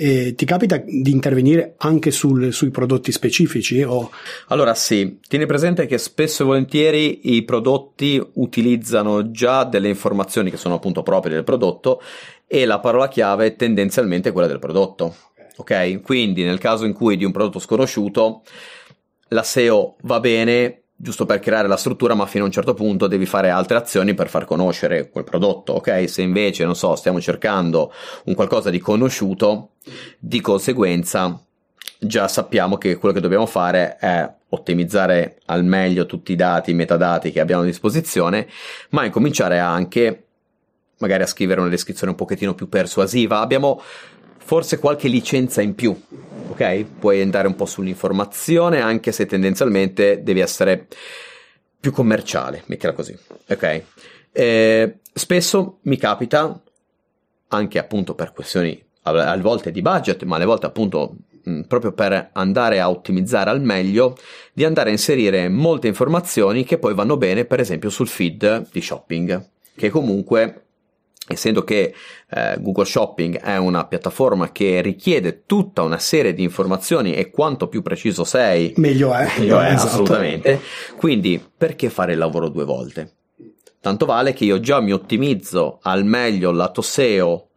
[0.00, 3.82] e ti capita di intervenire anche sul, sui prodotti specifici?
[3.82, 4.12] O...
[4.46, 10.56] Allora sì, tieni presente che spesso e volentieri i prodotti utilizzano già delle informazioni che
[10.56, 12.00] sono appunto proprie del prodotto
[12.46, 15.16] e la parola chiave è tendenzialmente quella del prodotto.
[15.56, 16.00] Ok?
[16.02, 18.42] Quindi nel caso in cui di un prodotto sconosciuto,
[19.30, 23.06] la SEO va bene giusto per creare la struttura, ma fino a un certo punto
[23.06, 26.10] devi fare altre azioni per far conoscere quel prodotto, ok?
[26.10, 27.92] Se invece, non so, stiamo cercando
[28.24, 29.70] un qualcosa di conosciuto,
[30.18, 31.40] di conseguenza
[32.00, 36.74] già sappiamo che quello che dobbiamo fare è ottimizzare al meglio tutti i dati, i
[36.74, 38.48] metadati che abbiamo a disposizione,
[38.90, 40.24] ma incominciare anche
[40.98, 43.38] magari a scrivere una descrizione un pochettino più persuasiva.
[43.38, 43.80] Abbiamo
[44.48, 45.94] forse qualche licenza in più,
[46.48, 46.84] ok?
[46.98, 50.86] Puoi andare un po' sull'informazione, anche se tendenzialmente devi essere
[51.78, 53.14] più commerciale, mettila così,
[53.46, 53.82] ok?
[54.32, 56.58] Eh, spesso mi capita,
[57.48, 61.14] anche appunto per questioni a volte di budget, ma alle volte appunto
[61.66, 64.16] proprio per andare a ottimizzare al meglio,
[64.54, 68.80] di andare a inserire molte informazioni che poi vanno bene, per esempio, sul feed di
[68.80, 69.46] shopping,
[69.76, 70.67] che comunque
[71.28, 71.94] essendo che
[72.30, 77.68] eh, Google Shopping è una piattaforma che richiede tutta una serie di informazioni e quanto
[77.68, 79.88] più preciso sei, meglio è, meglio è esatto.
[79.88, 80.60] assolutamente.
[80.96, 83.12] Quindi, perché fare il lavoro due volte?
[83.80, 87.48] Tanto vale che io già mi ottimizzo al meglio lato SEO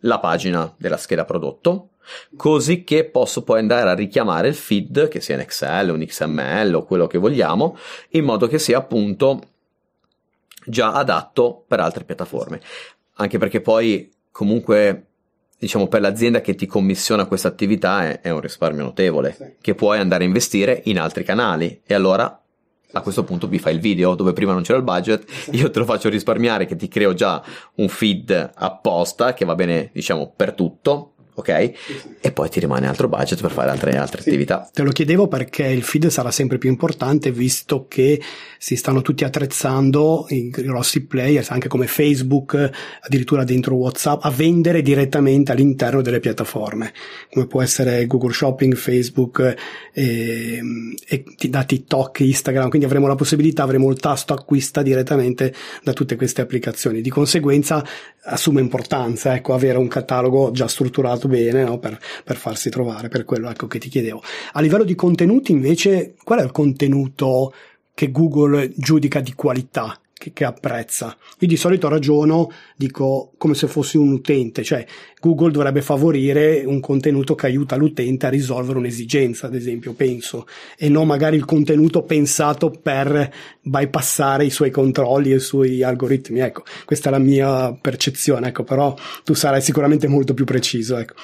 [0.00, 1.90] la pagina della scheda prodotto,
[2.36, 6.74] così che posso poi andare a richiamare il feed, che sia in Excel, un XML
[6.74, 7.76] o quello che vogliamo,
[8.10, 9.40] in modo che sia appunto
[10.64, 12.60] già adatto per altre piattaforme.
[13.14, 15.06] Anche perché poi comunque
[15.58, 19.54] diciamo per l'azienda che ti commissiona questa attività è, è un risparmio notevole sì.
[19.60, 21.82] che puoi andare a investire in altri canali.
[21.84, 22.42] E allora
[22.94, 25.78] a questo punto mi fai il video dove prima non c'era il budget, io te
[25.78, 27.42] lo faccio risparmiare che ti creo già
[27.76, 31.72] un feed apposta che va bene diciamo per tutto ok?
[32.20, 34.28] E poi ti rimane altro budget per fare altre, altre sì.
[34.28, 34.70] attività.
[34.72, 38.20] Te lo chiedevo perché il feed sarà sempre più importante visto che
[38.58, 42.70] si stanno tutti attrezzando i grossi players, anche come Facebook,
[43.00, 46.92] addirittura dentro WhatsApp, a vendere direttamente all'interno delle piattaforme,
[47.30, 49.54] come può essere Google Shopping, Facebook
[49.92, 50.60] e,
[51.08, 56.14] e da TikTok, Instagram, quindi avremo la possibilità, avremo il tasto acquista direttamente da tutte
[56.16, 57.00] queste applicazioni.
[57.00, 57.84] Di conseguenza
[58.24, 61.78] assume importanza, ecco, avere un catalogo già strutturato bene no?
[61.78, 64.22] per, per, farsi trovare, per quello ecco, che ti chiedevo.
[64.52, 67.52] A livello di contenuti invece, qual è il contenuto
[67.94, 70.01] che Google giudica di qualità?
[70.22, 71.16] Che, che, apprezza.
[71.40, 74.86] Io di solito ragiono, dico come se fossi un utente, cioè
[75.20, 80.46] Google dovrebbe favorire un contenuto che aiuta l'utente a risolvere un'esigenza, ad esempio, penso,
[80.78, 86.38] e non magari il contenuto pensato per bypassare i suoi controlli e i suoi algoritmi.
[86.38, 88.94] Ecco, questa è la mia percezione, ecco, però
[89.24, 91.14] tu sarai sicuramente molto più preciso, ecco.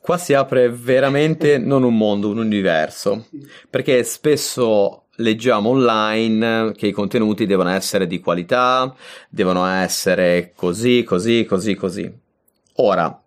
[0.00, 3.28] Qua si apre veramente non un mondo, un universo,
[3.70, 8.94] perché spesso leggiamo online che i contenuti devono essere di qualità,
[9.28, 12.12] devono essere così, così, così, così.
[12.76, 13.22] Ora,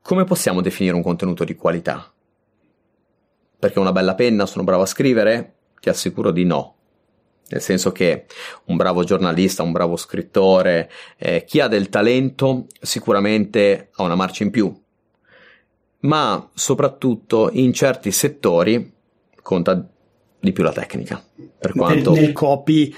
[0.00, 2.10] come possiamo definire un contenuto di qualità?
[3.58, 5.56] Perché una bella penna sono bravo a scrivere?
[5.80, 6.76] Ti assicuro di no.
[7.50, 8.26] Nel senso che
[8.66, 14.44] un bravo giornalista, un bravo scrittore, eh, chi ha del talento sicuramente ha una marcia
[14.44, 14.82] in più,
[16.00, 18.92] ma soprattutto in certi settori
[19.40, 19.88] conta
[20.40, 21.22] di più la tecnica.
[21.58, 22.12] Per quanto...
[22.12, 22.94] nel, nel copy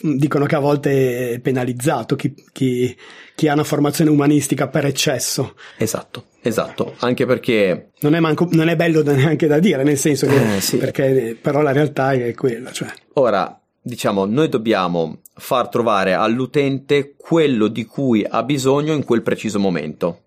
[0.00, 2.94] dicono che a volte è penalizzato chi, chi,
[3.34, 5.54] chi, ha una formazione umanistica per eccesso.
[5.76, 7.90] Esatto, esatto, anche perché...
[8.00, 10.56] Non è, manco, non è bello neanche da dire, nel senso che...
[10.56, 10.76] Eh, sì.
[10.76, 12.70] perché, però la realtà è quella.
[12.72, 12.88] Cioè.
[13.14, 19.58] Ora, diciamo, noi dobbiamo far trovare all'utente quello di cui ha bisogno in quel preciso
[19.58, 20.24] momento.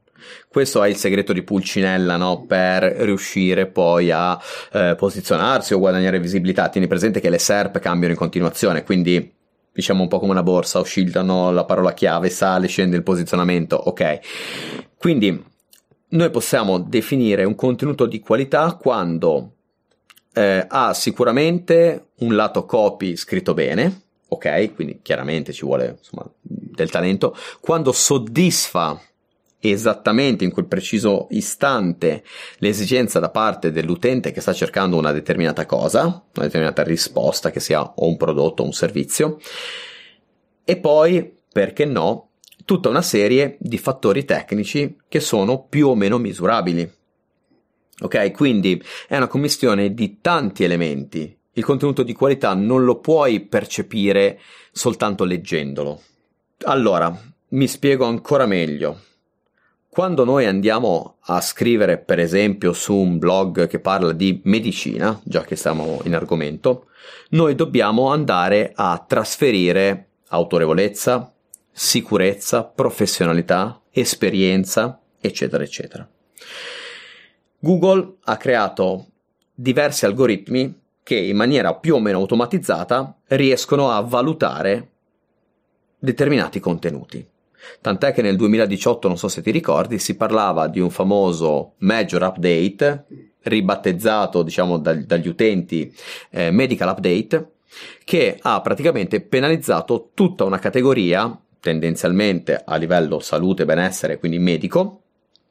[0.47, 2.45] Questo è il segreto di Pulcinella no?
[2.45, 4.39] per riuscire poi a
[4.71, 6.69] eh, posizionarsi o guadagnare visibilità.
[6.69, 9.33] Tieni presente che le SERP cambiano in continuazione, quindi
[9.73, 14.19] diciamo un po' come una borsa, oscillano la parola chiave, sale, scende il posizionamento, ok.
[14.97, 15.51] Quindi
[16.09, 19.53] noi possiamo definire un contenuto di qualità quando
[20.33, 26.89] eh, ha sicuramente un lato copy scritto bene, ok, quindi chiaramente ci vuole insomma del
[26.89, 28.99] talento, quando soddisfa
[29.71, 32.23] esattamente in quel preciso istante
[32.57, 37.81] l'esigenza da parte dell'utente che sta cercando una determinata cosa, una determinata risposta che sia
[37.81, 39.39] o un prodotto o un servizio,
[40.65, 42.29] e poi, perché no,
[42.65, 46.91] tutta una serie di fattori tecnici che sono più o meno misurabili.
[47.99, 51.37] Ok, quindi è una commistione di tanti elementi.
[51.53, 54.39] Il contenuto di qualità non lo puoi percepire
[54.71, 56.01] soltanto leggendolo.
[56.63, 57.15] Allora,
[57.49, 58.99] mi spiego ancora meglio.
[59.93, 65.43] Quando noi andiamo a scrivere, per esempio, su un blog che parla di medicina, già
[65.43, 66.87] che siamo in argomento,
[67.29, 71.31] noi dobbiamo andare a trasferire autorevolezza,
[71.71, 76.09] sicurezza, professionalità, esperienza, eccetera, eccetera.
[77.59, 79.05] Google ha creato
[79.53, 84.89] diversi algoritmi che in maniera più o meno automatizzata riescono a valutare
[85.99, 87.29] determinati contenuti.
[87.81, 92.23] Tant'è che nel 2018, non so se ti ricordi, si parlava di un famoso major
[92.23, 93.05] update,
[93.43, 95.93] ribattezzato diciamo dal, dagli utenti
[96.29, 97.51] eh, medical update,
[98.03, 105.01] che ha praticamente penalizzato tutta una categoria, tendenzialmente a livello salute e benessere, quindi medico,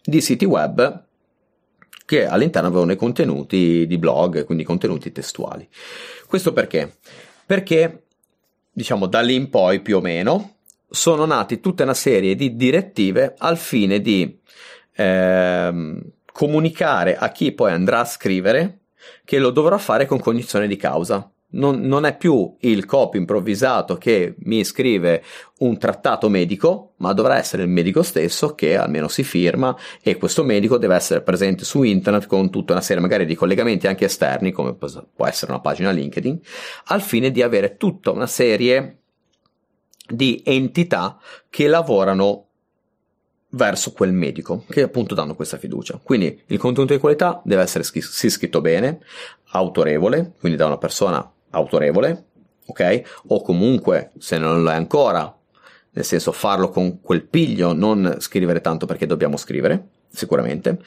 [0.02, 1.04] di siti web
[2.04, 5.66] che all'interno avevano i contenuti di blog, quindi contenuti testuali.
[6.26, 6.96] Questo perché?
[7.46, 8.04] Perché,
[8.70, 10.51] diciamo, da lì in poi più o meno
[10.93, 14.38] sono nati tutta una serie di direttive al fine di
[14.95, 18.80] ehm, comunicare a chi poi andrà a scrivere
[19.24, 21.26] che lo dovrà fare con cognizione di causa.
[21.55, 25.22] Non, non, è più il copy improvvisato che mi scrive
[25.59, 30.45] un trattato medico, ma dovrà essere il medico stesso che almeno si firma e questo
[30.45, 34.51] medico deve essere presente su internet con tutta una serie magari di collegamenti anche esterni,
[34.51, 36.40] come può essere una pagina LinkedIn,
[36.86, 39.01] al fine di avere tutta una serie
[40.12, 42.46] di entità che lavorano
[43.54, 46.00] verso quel medico che appunto danno questa fiducia.
[46.02, 49.00] Quindi il contenuto di qualità deve essere sì scritto bene,
[49.50, 52.24] autorevole, quindi da una persona autorevole,
[52.66, 53.22] ok?
[53.28, 55.34] O comunque, se non lo è ancora,
[55.90, 60.78] nel senso farlo con quel piglio, non scrivere tanto perché dobbiamo scrivere, sicuramente.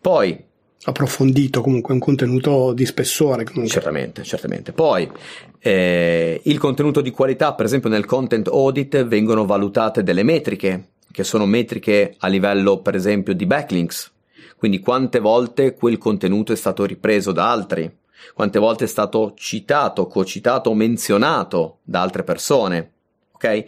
[0.00, 0.48] Poi
[0.84, 3.44] approfondito, comunque un contenuto di spessore.
[3.44, 3.70] Comunque.
[3.70, 4.72] Certamente, certamente.
[4.72, 5.10] Poi
[5.58, 11.24] eh, il contenuto di qualità, per esempio nel content audit vengono valutate delle metriche, che
[11.24, 14.12] sono metriche a livello per esempio di backlinks,
[14.56, 17.98] quindi quante volte quel contenuto è stato ripreso da altri,
[18.34, 22.92] quante volte è stato citato, cocitato o menzionato da altre persone,
[23.32, 23.64] ok?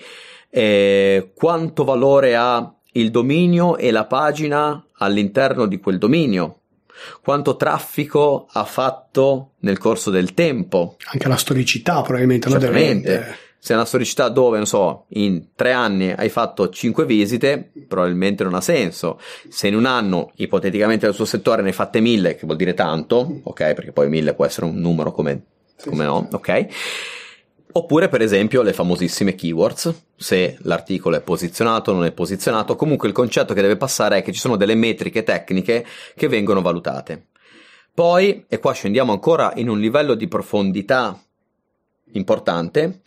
[0.50, 6.58] E quanto valore ha il dominio e la pagina all'interno di quel dominio?
[7.22, 10.96] Quanto traffico ha fatto nel corso del tempo?
[11.12, 12.48] Anche la storicità, probabilmente.
[12.48, 13.36] Certamente.
[13.58, 18.42] Se è una storicità dove, non so, in tre anni hai fatto cinque visite, probabilmente
[18.42, 19.20] non ha senso.
[19.48, 22.74] Se in un anno, ipoteticamente nel suo settore, ne hai fatte mille, che vuol dire
[22.74, 25.44] tanto, ok, perché poi mille può essere un numero come,
[25.84, 26.66] come no, ok.
[27.74, 32.76] Oppure, per esempio, le famosissime keywords, se l'articolo è posizionato o non è posizionato.
[32.76, 36.60] Comunque il concetto che deve passare è che ci sono delle metriche tecniche che vengono
[36.60, 37.28] valutate.
[37.94, 41.18] Poi, e qua scendiamo ancora in un livello di profondità
[42.12, 43.00] importante,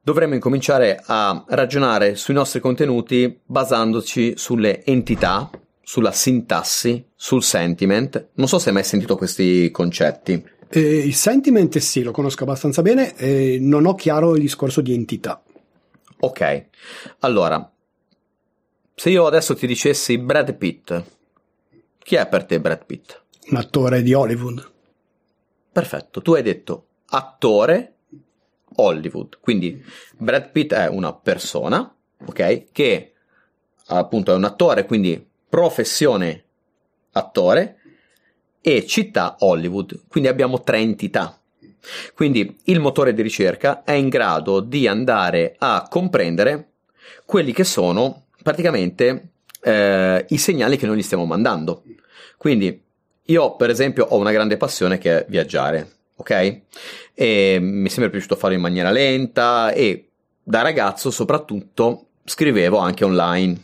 [0.00, 5.50] dovremmo incominciare a ragionare sui nostri contenuti basandoci sulle entità,
[5.82, 8.28] sulla sintassi, sul sentiment.
[8.34, 10.56] Non so se hai mai sentito questi concetti.
[10.70, 14.92] Eh, il sentiment sì, lo conosco abbastanza bene, eh, non ho chiaro il discorso di
[14.92, 15.42] entità.
[16.20, 16.66] Ok,
[17.20, 17.72] allora,
[18.94, 21.04] se io adesso ti dicessi Brad Pitt,
[21.98, 23.22] chi è per te Brad Pitt?
[23.50, 24.70] Un attore di Hollywood.
[25.72, 27.94] Perfetto, tu hai detto attore
[28.74, 29.38] Hollywood.
[29.40, 29.82] Quindi
[30.16, 31.94] Brad Pitt è una persona,
[32.26, 33.12] ok, che
[33.86, 36.44] appunto è un attore, quindi professione
[37.12, 37.77] attore
[38.60, 40.02] e città Hollywood.
[40.08, 41.38] Quindi abbiamo tre entità.
[42.14, 46.72] Quindi il motore di ricerca è in grado di andare a comprendere
[47.24, 49.30] quelli che sono praticamente
[49.62, 51.82] eh, i segnali che noi gli stiamo mandando.
[52.36, 52.82] Quindi
[53.24, 56.60] io per esempio ho una grande passione che è viaggiare ok?
[57.14, 60.08] E mi sembra piaciuto farlo in maniera lenta e
[60.42, 63.56] da ragazzo soprattutto scrivevo anche online,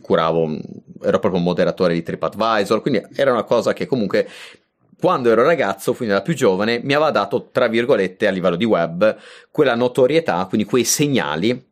[0.00, 0.58] curavo,
[1.02, 4.28] ero proprio moderatore di TripAdvisor, quindi era una cosa che comunque
[5.02, 8.64] quando ero ragazzo, quindi da più giovane, mi aveva dato, tra virgolette, a livello di
[8.64, 9.16] web,
[9.50, 11.70] quella notorietà, quindi quei segnali.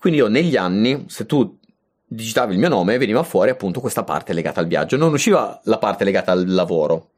[0.00, 1.58] Quindi io negli anni, se tu
[2.04, 5.78] digitavi il mio nome, veniva fuori appunto questa parte legata al viaggio, non usciva la
[5.78, 7.10] parte legata al lavoro.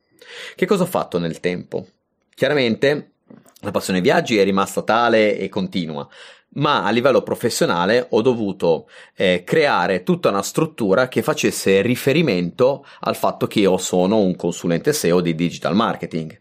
[0.55, 1.87] Che cosa ho fatto nel tempo?
[2.35, 3.13] Chiaramente
[3.61, 6.07] la passione viaggi è rimasta tale e continua,
[6.55, 13.17] ma a livello professionale ho dovuto eh, creare tutta una struttura che facesse riferimento al
[13.17, 16.39] fatto che io sono un consulente SEO di digital marketing.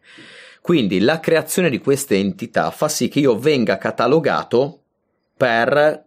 [0.62, 4.80] Quindi la creazione di queste entità fa sì che io venga catalogato
[5.36, 6.04] per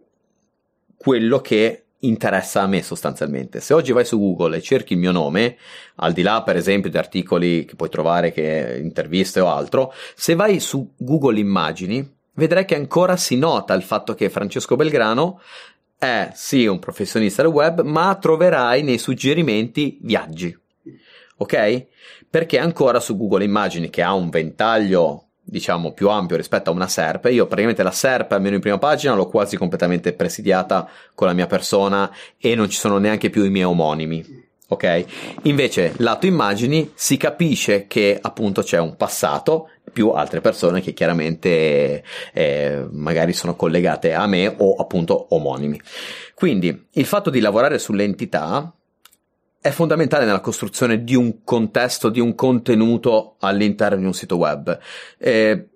[0.97, 3.59] quello che interessa a me sostanzialmente.
[3.59, 5.57] Se oggi vai su Google e cerchi il mio nome,
[5.95, 10.35] al di là per esempio di articoli che puoi trovare, che interviste o altro, se
[10.35, 15.41] vai su Google Immagini, vedrai che ancora si nota il fatto che Francesco Belgrano
[15.97, 20.57] è sì un professionista del web, ma troverai nei suggerimenti viaggi.
[21.37, 21.85] Ok?
[22.29, 26.87] Perché ancora su Google Immagini, che ha un ventaglio diciamo più ampio rispetto a una
[26.87, 27.29] SERP.
[27.31, 31.47] Io praticamente la SERP, almeno in prima pagina, l'ho quasi completamente presidiata con la mia
[31.47, 34.46] persona e non ci sono neanche più i miei omonimi.
[34.69, 35.05] Ok?
[35.43, 42.03] Invece, lato immagini, si capisce che appunto c'è un passato più altre persone che chiaramente
[42.33, 45.81] eh, magari sono collegate a me o appunto omonimi.
[46.35, 48.71] Quindi il fatto di lavorare sull'entità
[49.59, 54.77] è fondamentale nella costruzione di un contesto, di un contenuto all'interno di un sito web.
[55.17, 55.67] Eh,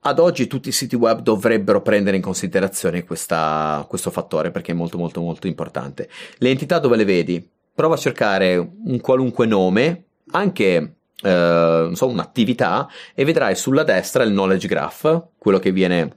[0.00, 4.74] ad oggi tutti i siti web dovrebbero prendere in considerazione questa, questo fattore perché è
[4.74, 6.08] molto molto molto importante.
[6.38, 7.50] Le entità dove le vedi?
[7.76, 14.24] Prova a cercare un qualunque nome, anche eh, non so, un'attività, e vedrai sulla destra
[14.24, 16.16] il knowledge graph, quello che viene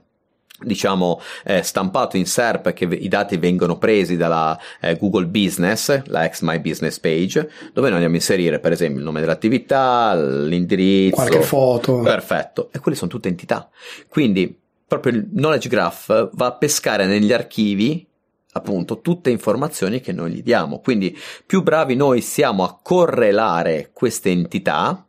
[0.62, 6.24] diciamo eh, stampato in SERP che i dati vengono presi dalla eh, Google Business, la
[6.24, 11.14] ex My Business page, dove noi andiamo a inserire per esempio il nome dell'attività, l'indirizzo,
[11.14, 12.00] qualche foto.
[12.00, 13.68] Perfetto, e quelle sono tutte entità.
[14.08, 18.06] Quindi proprio il knowledge graph va a pescare negli archivi
[18.52, 20.80] appunto tutte informazioni che noi gli diamo.
[20.80, 25.06] Quindi più bravi noi siamo a correlare queste entità,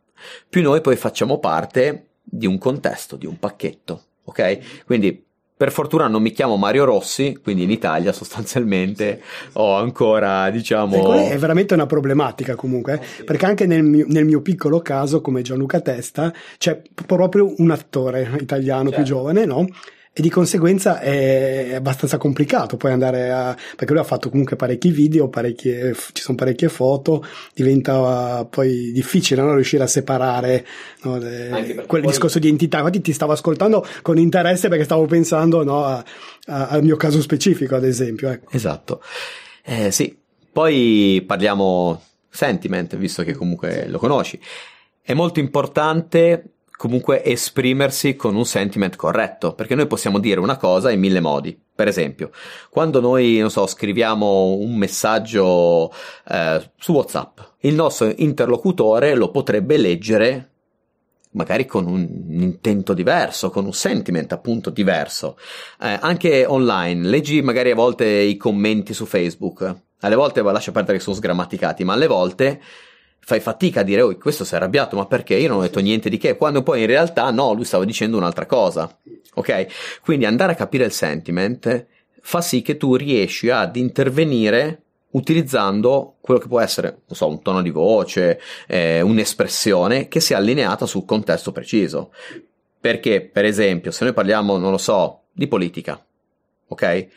[0.48, 4.02] più noi poi facciamo parte di un contesto, di un pacchetto.
[4.24, 4.84] Ok?
[4.84, 5.24] Quindi
[5.62, 9.22] per fortuna non mi chiamo Mario Rossi, quindi in Italia sostanzialmente
[9.52, 10.96] ho ancora, diciamo...
[10.96, 13.22] Ecco, è veramente una problematica comunque, eh?
[13.22, 18.38] perché anche nel mio, nel mio, piccolo caso, come Gianluca Testa, c'è proprio un attore
[18.40, 18.96] italiano certo.
[18.96, 19.66] più giovane, no?
[20.14, 24.90] E di conseguenza è abbastanza complicato poi andare a perché lui ha fatto comunque parecchi
[24.90, 29.54] video parecchie, ci sono parecchie foto diventa poi difficile no?
[29.54, 30.66] riuscire a separare
[31.04, 31.18] no?
[31.18, 32.00] quel poi...
[32.02, 36.04] discorso di entità infatti ti stavo ascoltando con interesse perché stavo pensando no, a,
[36.46, 38.50] a, al mio caso specifico ad esempio ecco.
[38.52, 39.02] esatto
[39.64, 40.14] eh, sì
[40.52, 44.38] poi parliamo sentiment visto che comunque lo conosci
[45.00, 46.44] è molto importante
[46.82, 51.56] comunque esprimersi con un sentiment corretto, perché noi possiamo dire una cosa in mille modi.
[51.72, 52.32] Per esempio,
[52.70, 55.92] quando noi, non so, scriviamo un messaggio
[56.28, 60.50] eh, su WhatsApp, il nostro interlocutore lo potrebbe leggere
[61.34, 65.38] magari con un intento diverso, con un sentiment appunto diverso.
[65.80, 70.98] Eh, anche online, leggi magari a volte i commenti su Facebook, alle volte lascia perdere
[70.98, 72.60] che sono sgrammaticati, ma alle volte
[73.24, 75.36] fai fatica a dire, oh, questo si è arrabbiato, ma perché?
[75.36, 78.16] Io non ho detto niente di che, quando poi in realtà no, lui stava dicendo
[78.16, 78.94] un'altra cosa.
[79.34, 80.00] Ok?
[80.02, 81.86] Quindi andare a capire il sentiment
[82.20, 87.42] fa sì che tu riesci ad intervenire utilizzando quello che può essere, non so, un
[87.42, 92.12] tono di voce, eh, un'espressione che sia allineata sul contesto preciso.
[92.80, 96.02] Perché, per esempio, se noi parliamo, non lo so, di politica,
[96.68, 97.08] ok?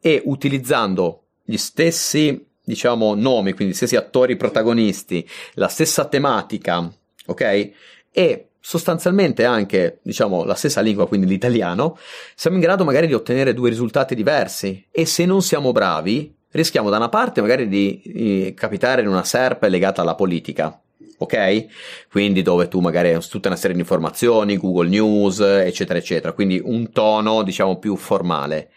[0.00, 6.90] E utilizzando gli stessi diciamo, nomi, quindi stessi attori protagonisti, la stessa tematica,
[7.26, 7.70] ok?
[8.10, 11.98] E sostanzialmente anche, diciamo, la stessa lingua, quindi l'italiano,
[12.34, 14.86] siamo in grado magari di ottenere due risultati diversi.
[14.90, 19.24] E se non siamo bravi, rischiamo da una parte magari di, di capitare in una
[19.24, 20.80] serpe legata alla politica.
[21.18, 21.66] Ok?
[22.10, 26.32] Quindi dove tu magari hai tutta una serie di informazioni, Google News, eccetera, eccetera.
[26.32, 28.70] Quindi un tono, diciamo, più formale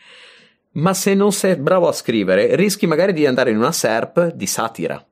[0.75, 4.45] ma se non sei bravo a scrivere, rischi magari di andare in una SERP di
[4.47, 5.03] satira,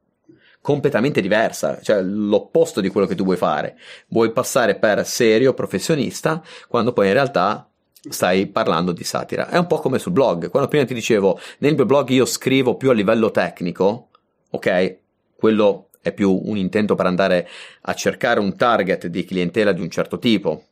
[0.62, 3.78] completamente diversa, cioè l'opposto di quello che tu vuoi fare.
[4.08, 7.68] Vuoi passare per serio professionista, quando poi in realtà
[8.10, 9.48] stai parlando di satira.
[9.48, 10.50] È un po' come sul blog.
[10.50, 14.10] Quando prima ti dicevo, nel mio blog io scrivo più a livello tecnico,
[14.50, 14.98] ok?
[15.36, 17.48] Quello è più un intento per andare
[17.82, 20.66] a cercare un target di clientela di un certo tipo.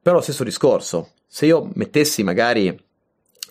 [0.00, 2.84] Però stesso discorso, se io mettessi magari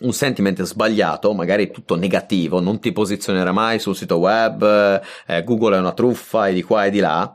[0.00, 5.76] un sentiment sbagliato, magari tutto negativo, non ti posizionerà mai sul sito web, eh, Google
[5.76, 7.34] è una truffa e di qua e di là,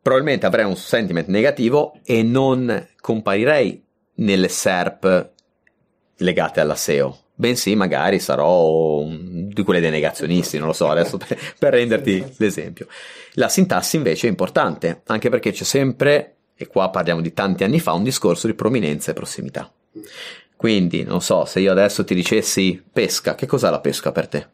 [0.00, 3.84] probabilmente avrei un sentiment negativo e non comparirei
[4.16, 5.30] nelle SERP
[6.16, 7.18] legate alla SEO.
[7.34, 12.86] Bensì, magari sarò di quelle dei negazionisti, non lo so, adesso per, per renderti l'esempio.
[13.34, 17.80] La sintassi invece è importante, anche perché c'è sempre, e qua parliamo di tanti anni
[17.80, 19.72] fa, un discorso di prominenza e prossimità.
[20.62, 24.46] Quindi, non so, se io adesso ti dicessi pesca, che cos'è la pesca per te?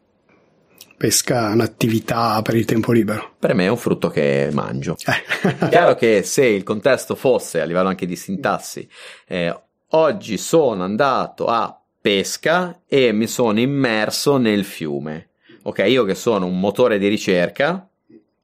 [0.96, 3.34] Pesca è un'attività per il tempo libero.
[3.38, 4.96] Per me è un frutto che mangio.
[5.04, 5.68] Eh.
[5.68, 8.88] Chiaro che se il contesto fosse a livello anche di sintassi,
[9.26, 9.54] eh,
[9.88, 15.28] oggi sono andato a pesca e mi sono immerso nel fiume.
[15.64, 17.86] Ok, io che sono un motore di ricerca,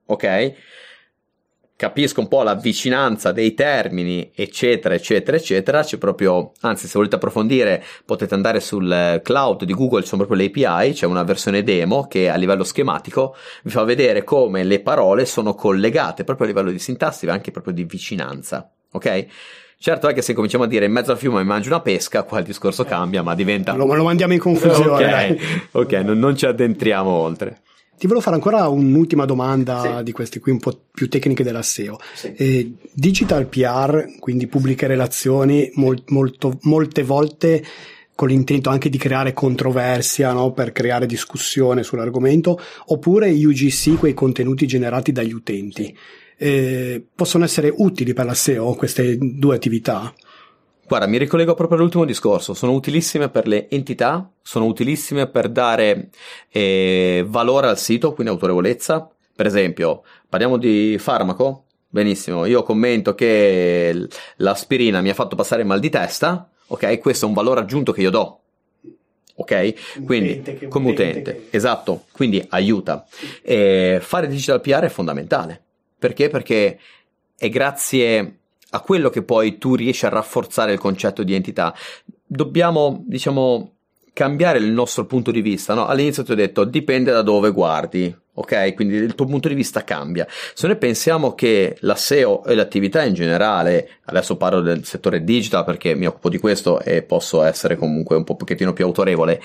[0.04, 0.54] ok,
[1.76, 5.82] capisco un po' la vicinanza dei termini, eccetera, eccetera, eccetera.
[5.82, 10.52] C'è proprio, anzi, se volete approfondire, potete andare sul cloud di Google, sono proprio le
[10.52, 15.26] API, c'è una versione demo che a livello schematico vi fa vedere come le parole
[15.26, 18.70] sono collegate proprio a livello di sintassi, ma anche proprio di vicinanza.
[18.92, 19.26] Ok?
[19.76, 22.22] Certo è che se cominciamo a dire in mezzo al fiume mi mangio una pesca,
[22.22, 23.74] qua il discorso cambia, ma diventa...
[23.74, 25.32] Lo, lo mandiamo in confusione.
[25.32, 27.60] ok, okay non, non ci addentriamo oltre.
[27.96, 30.02] Ti volevo fare ancora un'ultima domanda sì.
[30.04, 31.98] di queste qui un po' più tecniche della SEO.
[32.14, 32.32] Sì.
[32.34, 37.64] Eh, digital PR, quindi pubbliche relazioni, mol, molto, molte volte
[38.14, 40.52] con l'intento anche di creare controversia no?
[40.52, 45.96] per creare discussione sull'argomento, oppure UGC, quei contenuti generati dagli utenti.
[46.36, 50.12] Eh, possono essere utili per la SEO queste due attività?
[50.86, 56.10] Guarda, mi ricollego proprio all'ultimo discorso, sono utilissime per le entità, sono utilissime per dare
[56.50, 59.08] eh, valore al sito, quindi autorevolezza.
[59.34, 64.06] Per esempio, parliamo di farmaco, benissimo, io commento che
[64.36, 66.98] l'aspirina mi ha fatto passare il mal di testa, ok?
[66.98, 68.40] Questo è un valore aggiunto che io do.
[69.36, 70.04] Ok?
[70.04, 71.56] Quindi, utente come utente, utente che...
[71.56, 73.06] esatto, quindi aiuta.
[73.42, 75.62] E fare digital PR è fondamentale.
[75.98, 76.28] Perché?
[76.28, 76.78] Perché
[77.36, 78.40] è grazie
[78.74, 81.74] a quello che poi tu riesci a rafforzare il concetto di entità.
[82.26, 83.74] Dobbiamo, diciamo,
[84.12, 85.74] cambiare il nostro punto di vista.
[85.74, 85.86] No?
[85.86, 88.22] All'inizio ti ho detto dipende da dove guardi.
[88.36, 90.26] Ok, quindi il tuo punto di vista cambia.
[90.28, 95.64] Se noi pensiamo che la SEO e l'attività in generale, adesso parlo del settore digital
[95.64, 99.40] perché mi occupo di questo e posso essere comunque un po' pochettino più autorevole,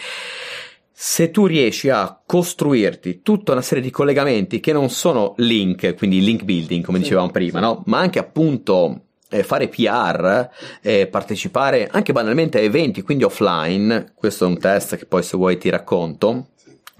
[0.91, 6.21] se tu riesci a costruirti tutta una serie di collegamenti che non sono link, quindi
[6.23, 7.83] link building come dicevamo prima, no?
[7.85, 10.49] ma anche appunto eh, fare PR,
[10.81, 15.37] eh, partecipare anche banalmente a eventi, quindi offline, questo è un test che poi se
[15.37, 16.47] vuoi ti racconto,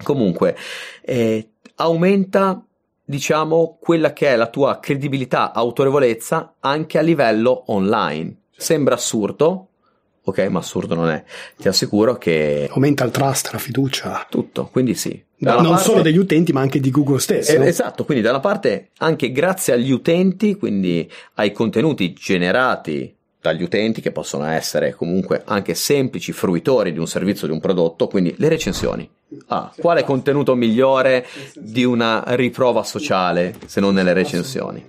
[0.04, 0.56] comunque
[1.02, 2.64] eh, aumenta
[3.04, 8.36] diciamo quella che è la tua credibilità, autorevolezza anche a livello online.
[8.56, 9.69] Sembra assurdo,
[10.30, 11.24] ok, ma assurdo non è.
[11.58, 15.22] Ti assicuro che aumenta il trust, la fiducia, tutto, quindi sì.
[15.38, 15.84] non parte...
[15.84, 17.52] solo degli utenti, ma anche di Google stesso.
[17.52, 23.64] Eh, esatto, quindi da una parte anche grazie agli utenti, quindi ai contenuti generati dagli
[23.64, 28.36] utenti che possono essere comunque anche semplici fruitori di un servizio di un prodotto, quindi
[28.38, 29.10] le recensioni.
[29.48, 31.26] Ah, quale contenuto migliore
[31.56, 34.86] di una riprova sociale se non nelle recensioni?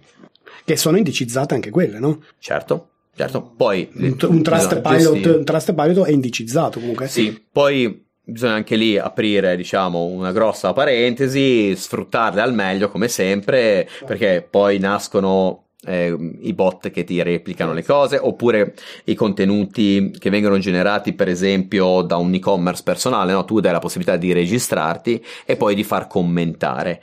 [0.65, 2.23] Che sono indicizzate anche quelle, no?
[2.39, 2.90] Certo.
[3.15, 7.09] Certo, poi un, un, trust pilot, un trust pilot è indicizzato comunque.
[7.09, 13.89] Sì, poi bisogna anche lì aprire, diciamo, una grossa parentesi, sfruttarle al meglio come sempre,
[14.07, 20.31] perché poi nascono eh, i bot che ti replicano le cose, oppure i contenuti che
[20.31, 23.45] vengono generati, per esempio, da un e-commerce personale, no?
[23.45, 27.03] tu dai la possibilità di registrarti e poi di far commentare.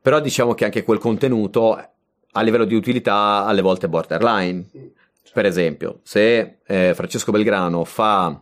[0.00, 1.78] Però diciamo che anche quel contenuto
[2.32, 4.64] a livello di utilità alle volte borderline.
[5.32, 8.40] Per esempio, se eh, Francesco Belgrano fa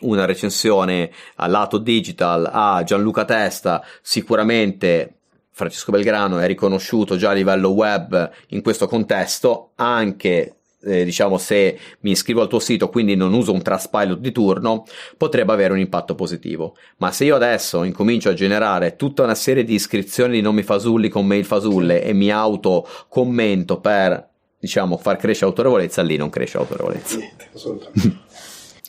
[0.00, 5.14] una recensione al lato digital a Gianluca Testa, sicuramente
[5.50, 11.78] Francesco Belgrano è riconosciuto già a livello web in questo contesto, anche eh, diciamo se
[12.00, 14.84] mi iscrivo al tuo sito quindi non uso un Trustpilot di turno
[15.16, 16.76] potrebbe avere un impatto positivo.
[16.96, 21.08] Ma se io adesso incomincio a generare tutta una serie di iscrizioni di nomi fasulli
[21.08, 24.30] con mail fasulle e mi auto commento per
[24.62, 28.20] diciamo far crescere autorevolezza lì non cresce autorevolezza Niente, assolutamente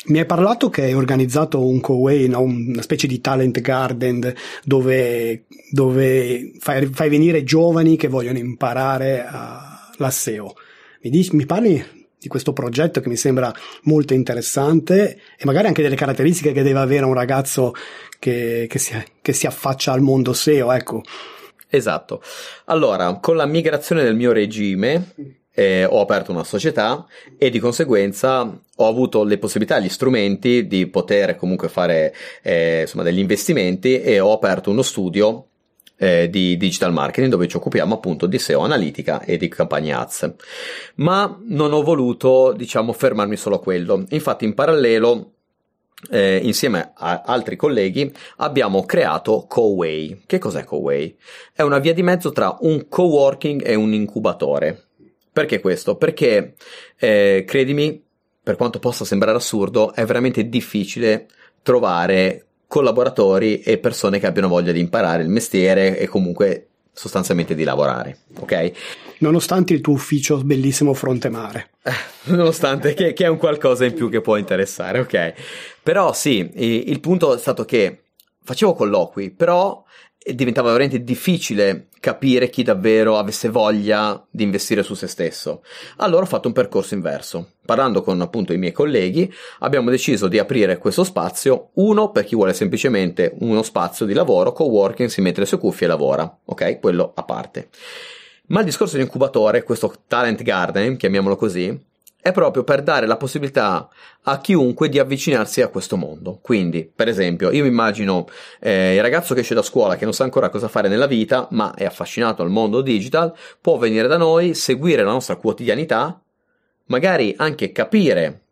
[0.05, 2.41] mi hai parlato che hai organizzato un co-way, no?
[2.41, 9.89] una specie di talent garden dove, dove fai, fai, venire giovani che vogliono imparare a,
[9.95, 10.55] la SEO.
[11.03, 11.82] Mi, dici, mi parli
[12.19, 13.53] di questo progetto che mi sembra
[13.84, 17.74] molto interessante e magari anche delle caratteristiche che deve avere un ragazzo
[18.19, 21.01] che, che, si, che si affaccia al mondo SEO, ecco.
[21.69, 22.21] Esatto.
[22.65, 25.13] Allora, con la migrazione del mio regime,
[25.53, 27.05] eh, ho aperto una società
[27.37, 28.41] e di conseguenza
[28.75, 34.19] ho avuto le possibilità, gli strumenti di poter comunque fare eh, insomma degli investimenti e
[34.19, 35.47] ho aperto uno studio
[35.97, 40.33] eh, di digital marketing dove ci occupiamo appunto di SEO analitica e di campagne ads.
[40.95, 44.03] Ma non ho voluto, diciamo, fermarmi solo a quello.
[44.09, 45.31] Infatti in parallelo
[46.09, 50.23] eh, insieme a altri colleghi abbiamo creato CoWay.
[50.25, 51.15] Che cos'è CoWay?
[51.53, 54.87] È una via di mezzo tra un coworking e un incubatore.
[55.34, 55.95] Perché questo?
[55.95, 56.53] Perché,
[56.97, 58.01] eh, credimi,
[58.41, 61.27] per quanto possa sembrare assurdo, è veramente difficile
[61.63, 67.64] trovare collaboratori e persone che abbiano voglia di imparare il mestiere e comunque sostanzialmente di
[67.64, 68.72] lavorare, ok?
[69.19, 71.72] Nonostante il tuo ufficio bellissimo fronte mare.
[72.26, 75.34] Nonostante che, che, è un qualcosa in più che può interessare, ok?
[75.81, 76.51] Però sì,
[76.89, 78.03] il punto è stato che
[78.43, 79.84] facevo colloqui, però
[80.25, 85.63] diventava veramente difficile capire chi davvero avesse voglia di investire su se stesso.
[85.97, 87.53] Allora ho fatto un percorso inverso.
[87.65, 92.35] Parlando con appunto i miei colleghi, abbiamo deciso di aprire questo spazio, uno per chi
[92.35, 96.79] vuole semplicemente uno spazio di lavoro, co-working, si mette le sue cuffie e lavora, ok?
[96.79, 97.69] Quello a parte.
[98.47, 101.91] Ma il discorso di incubatore, questo talent garden, chiamiamolo così,
[102.23, 103.89] è proprio per dare la possibilità
[104.21, 106.39] a chiunque di avvicinarsi a questo mondo.
[106.41, 108.27] Quindi, per esempio, io mi immagino
[108.61, 111.49] eh, il ragazzo che esce da scuola, che non sa ancora cosa fare nella vita,
[111.51, 116.17] ma è affascinato al mondo digital, può venire da noi, seguire la nostra quotidianità,
[116.85, 118.43] magari anche capire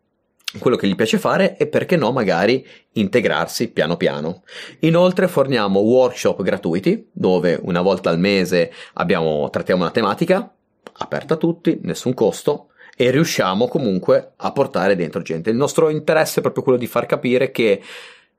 [0.60, 4.44] quello che gli piace fare e perché no magari integrarsi piano piano.
[4.80, 10.54] Inoltre forniamo workshop gratuiti dove una volta al mese abbiamo, trattiamo una tematica
[10.98, 12.71] aperta a tutti, nessun costo
[13.02, 15.50] e riusciamo comunque a portare dentro gente.
[15.50, 17.82] Il nostro interesse è proprio quello di far capire che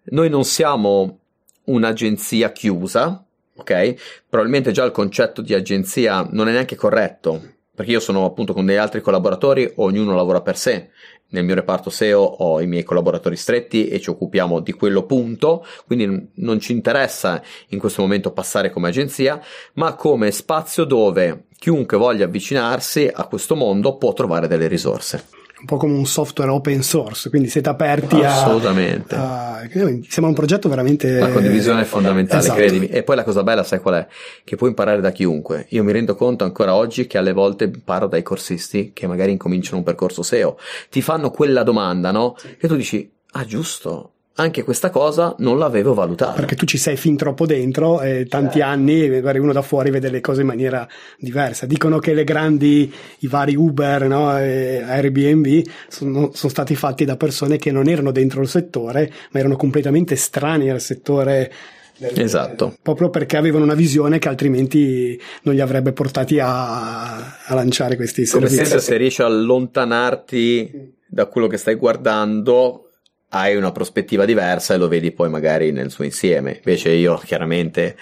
[0.05, 1.19] noi non siamo
[1.65, 3.25] un'agenzia chiusa,
[3.57, 4.23] ok?
[4.29, 8.67] Probabilmente già il concetto di agenzia non è neanche corretto, perché io sono appunto con
[8.67, 10.91] degli altri collaboratori, ognuno lavora per sé.
[11.29, 15.65] Nel mio reparto SEO ho i miei collaboratori stretti e ci occupiamo di quello punto,
[15.87, 19.41] quindi non ci interessa in questo momento passare come agenzia,
[19.75, 25.69] ma come spazio dove chiunque voglia avvicinarsi a questo mondo può trovare delle risorse un
[25.69, 29.15] po' come un software open source, quindi siete aperti Assolutamente.
[29.15, 29.61] a...
[29.61, 30.11] Assolutamente.
[30.11, 31.19] Sembra un progetto veramente...
[31.21, 32.59] La condivisione è fondamentale, esatto.
[32.59, 32.89] credimi.
[32.89, 34.07] E poi la cosa bella, sai qual è?
[34.43, 35.67] Che puoi imparare da chiunque.
[35.71, 39.79] Io mi rendo conto ancora oggi che alle volte imparo dai corsisti che magari incominciano
[39.79, 40.59] un percorso SEO.
[40.91, 42.35] Ti fanno quella domanda, no?
[42.59, 46.33] E tu dici, ah giusto, anche questa cosa non l'avevo valutata.
[46.33, 48.63] Perché tu ci sei fin troppo dentro e tanti eh.
[48.63, 50.89] anni magari uno da fuori vede le cose in maniera
[51.19, 51.67] diversa.
[51.67, 57.59] Dicono che le grandi, i vari Uber, no, Airbnb sono, sono, stati fatti da persone
[57.59, 61.53] che non erano dentro il settore, ma erano completamente estranei al settore.
[61.99, 62.75] Del, esatto.
[62.81, 68.27] Proprio perché avevano una visione che altrimenti non li avrebbe portati a, a lanciare questi
[68.27, 68.57] Come servizi.
[68.57, 72.92] Come sempre se riesci a allontanarti da quello che stai guardando
[73.35, 76.57] hai una prospettiva diversa e lo vedi poi magari nel suo insieme.
[76.57, 77.97] Invece io chiaramente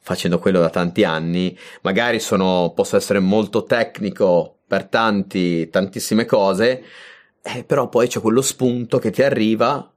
[0.00, 6.82] facendo quello da tanti anni, magari sono, posso essere molto tecnico per tanti, tantissime cose,
[7.42, 9.92] eh, però poi c'è quello spunto che ti arriva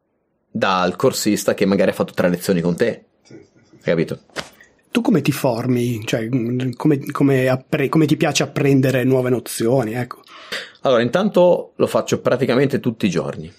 [0.49, 3.05] dal corsista che magari ha fatto tre lezioni con te.
[3.29, 4.19] Hai capito?
[4.89, 6.03] Tu come ti formi?
[6.03, 6.27] Cioè,
[6.75, 9.93] come, come, appre- come ti piace apprendere nuove nozioni?
[9.93, 10.21] Ecco.
[10.81, 13.53] Allora, intanto lo faccio praticamente tutti i giorni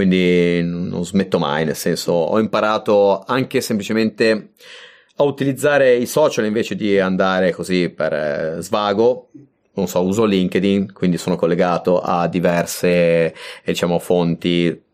[0.00, 4.52] quindi non smetto mai, nel senso ho imparato anche semplicemente
[5.16, 9.28] a utilizzare i social invece di andare così per eh, svago.
[9.74, 14.88] Non so, uso LinkedIn, quindi sono collegato a diverse, diciamo, fonti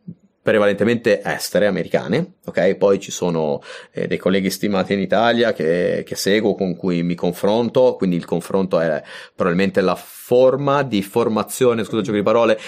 [0.47, 2.75] prevalentemente estere, americane, ok?
[2.75, 3.61] Poi ci sono
[3.93, 8.25] eh, dei colleghi stimati in Italia che, che, seguo, con cui mi confronto, quindi il
[8.25, 9.03] confronto è
[9.35, 12.59] probabilmente la forma di formazione, scusa gioco di parole,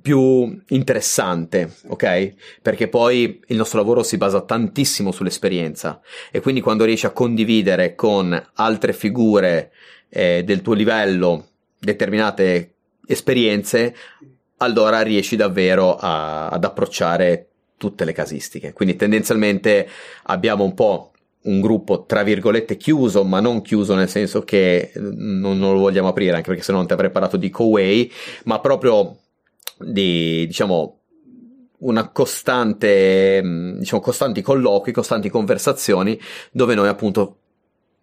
[0.00, 2.34] più interessante, ok?
[2.60, 6.00] Perché poi il nostro lavoro si basa tantissimo sull'esperienza
[6.30, 9.72] e quindi quando riesci a condividere con altre figure
[10.10, 11.46] eh, del tuo livello
[11.78, 12.74] determinate
[13.06, 13.94] esperienze,
[14.58, 18.72] allora riesci davvero a, ad approcciare tutte le casistiche.
[18.72, 19.88] Quindi tendenzialmente
[20.24, 21.12] abbiamo un po'
[21.44, 26.08] un gruppo tra virgolette chiuso, ma non chiuso nel senso che non, non lo vogliamo
[26.08, 28.10] aprire, anche perché se no non ti avrei parlato di Coway,
[28.44, 29.16] ma proprio
[29.84, 30.98] di, diciamo,
[31.78, 36.18] una costante, mm, diciamo, costanti colloqui, costanti conversazioni
[36.50, 37.36] dove noi appunto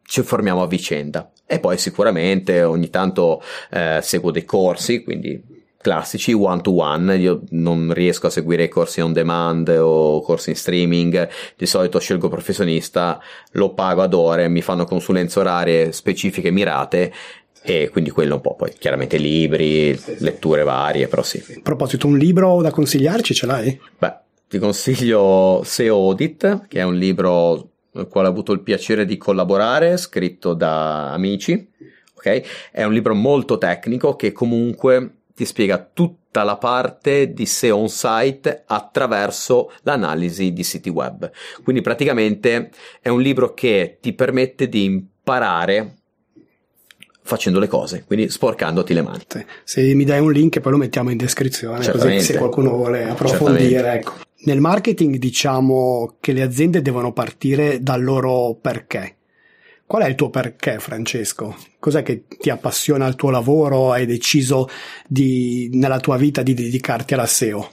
[0.04, 1.32] ci formiamo a vicenda.
[1.46, 3.42] E poi sicuramente ogni tanto
[3.72, 7.16] eh, seguo dei corsi, quindi classici one to one.
[7.18, 11.30] Io non riesco a seguire i corsi on demand o corsi in streaming.
[11.56, 13.20] Di solito scelgo professionista,
[13.52, 17.14] lo pago ad ore, mi fanno consulenze orarie specifiche mirate
[17.61, 20.23] e quindi quello un po', poi chiaramente libri, sì, sì.
[20.23, 21.44] letture varie, però sì.
[21.57, 23.80] A proposito, un libro da consigliarci ce l'hai?
[23.98, 24.14] Beh,
[24.48, 29.18] ti consiglio SEO Audit, che è un libro nel quale ho avuto il piacere di
[29.18, 31.69] collaborare, scritto da amici,
[32.15, 32.41] ok?
[32.72, 37.90] È un libro molto tecnico che comunque ti spiega tutta la parte di SEO on
[37.90, 41.31] site attraverso l'analisi di siti web.
[41.64, 42.72] Quindi praticamente
[43.02, 45.99] è un libro che ti permette di imparare
[47.22, 49.24] facendo le cose, quindi sporcandoti le mani.
[49.64, 53.94] Se mi dai un link poi lo mettiamo in descrizione, così se qualcuno vuole approfondire.
[53.94, 54.14] Ecco.
[54.41, 59.16] Nel marketing diciamo che le aziende devono partire dal loro perché.
[59.86, 61.58] Qual è il tuo perché, Francesco?
[61.80, 63.91] Cos'è che ti appassiona al tuo lavoro?
[63.91, 64.70] Hai deciso
[65.08, 67.72] di, nella tua vita di dedicarti alla SEO?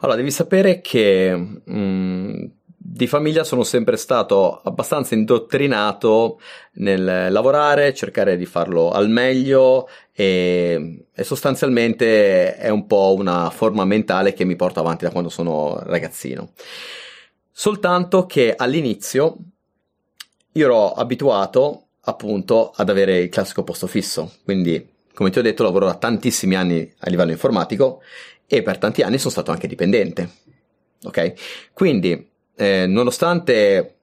[0.00, 2.44] Allora, devi sapere che mh, mm,
[2.86, 6.38] di famiglia sono sempre stato abbastanza indottrinato
[6.74, 13.86] nel lavorare, cercare di farlo al meglio e, e, sostanzialmente è un po' una forma
[13.86, 16.50] mentale che mi porto avanti da quando sono ragazzino.
[17.50, 19.36] Soltanto che all'inizio
[20.52, 25.62] io ero abituato appunto ad avere il classico posto fisso, quindi come ti ho detto
[25.62, 28.02] lavoro da tantissimi anni a livello informatico
[28.46, 30.30] e per tanti anni sono stato anche dipendente.
[31.04, 31.32] Ok?
[31.72, 33.94] Quindi eh, nonostante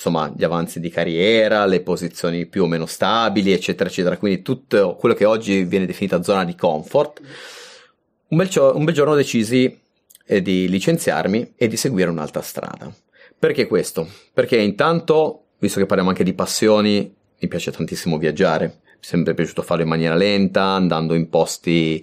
[0.00, 4.96] insomma gli avanzi di carriera, le posizioni più o meno stabili, eccetera, eccetera, quindi tutto
[4.96, 7.20] quello che oggi viene definita zona di comfort,
[8.28, 9.78] un bel, cio- un bel giorno decisi
[10.24, 12.90] eh, di licenziarmi e di seguire un'altra strada.
[13.38, 14.08] Perché questo?
[14.32, 19.82] Perché intanto, visto che parliamo anche di passioni, mi piace tantissimo viaggiare, sempre piaciuto farlo
[19.82, 22.02] in maniera lenta, andando in posti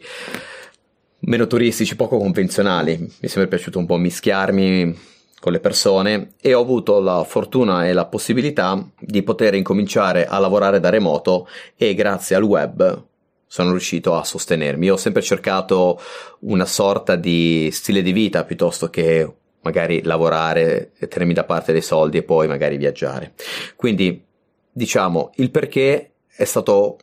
[1.21, 2.97] meno turistici, poco convenzionali.
[2.97, 7.87] Mi è sempre piaciuto un po' mischiarmi con le persone e ho avuto la fortuna
[7.87, 13.05] e la possibilità di poter incominciare a lavorare da remoto e grazie al web
[13.45, 14.89] sono riuscito a sostenermi.
[14.89, 15.99] Ho sempre cercato
[16.39, 19.31] una sorta di stile di vita piuttosto che
[19.61, 23.33] magari lavorare e tenermi da parte dei soldi e poi magari viaggiare.
[23.75, 24.23] Quindi
[24.71, 26.97] diciamo il perché è stato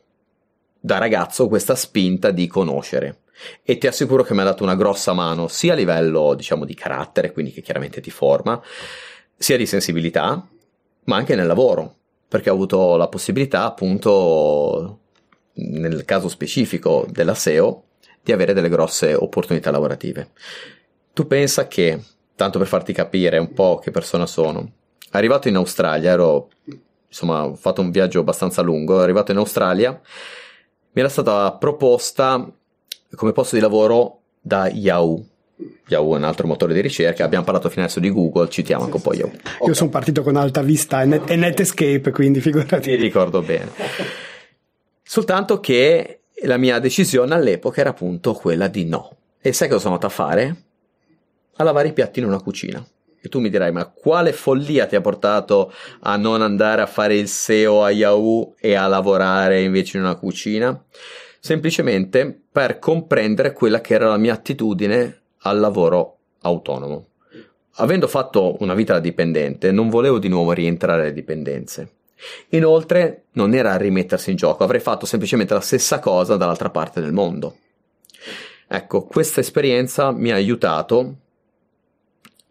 [0.79, 3.21] da ragazzo questa spinta di conoscere
[3.63, 6.73] e ti assicuro che mi ha dato una grossa mano sia a livello diciamo di
[6.73, 8.61] carattere, quindi che chiaramente ti forma,
[9.37, 10.47] sia di sensibilità,
[11.05, 11.95] ma anche nel lavoro,
[12.27, 14.99] perché ho avuto la possibilità appunto
[15.53, 17.83] nel caso specifico della SEO
[18.21, 20.31] di avere delle grosse opportunità lavorative.
[21.13, 22.01] Tu pensa che,
[22.35, 24.71] tanto per farti capire un po' che persona sono,
[25.11, 26.49] arrivato in Australia, ero
[27.07, 32.51] insomma, ho fatto un viaggio abbastanza lungo, arrivato in Australia, mi era stata proposta
[33.15, 35.23] come posto di lavoro da Yahoo.
[35.87, 38.95] Yahoo è un altro motore di ricerca, abbiamo parlato fino adesso di Google, citiamo anche
[38.97, 39.31] un po' Yahoo.
[39.33, 39.67] Okay.
[39.67, 42.89] Io sono partito con Alta Vista e, Net- e Netscape, quindi figurati.
[42.91, 43.71] Mi ricordo bene.
[45.01, 49.17] Soltanto che la mia decisione all'epoca era appunto quella di no.
[49.39, 50.55] E sai cosa sono andato a fare?
[51.57, 52.85] A lavare i piatti in una cucina.
[53.21, 55.71] E tu mi dirai, ma quale follia ti ha portato
[56.01, 60.15] a non andare a fare il SEO a Yahoo e a lavorare invece in una
[60.15, 60.83] cucina?
[61.45, 67.09] Semplicemente per comprendere quella che era la mia attitudine al lavoro autonomo.
[67.75, 71.97] Avendo fatto una vita da dipendente, non volevo di nuovo rientrare alle dipendenze.
[72.49, 77.13] Inoltre, non era rimettersi in gioco, avrei fatto semplicemente la stessa cosa dall'altra parte del
[77.13, 77.57] mondo.
[78.67, 81.15] Ecco, questa esperienza mi ha aiutato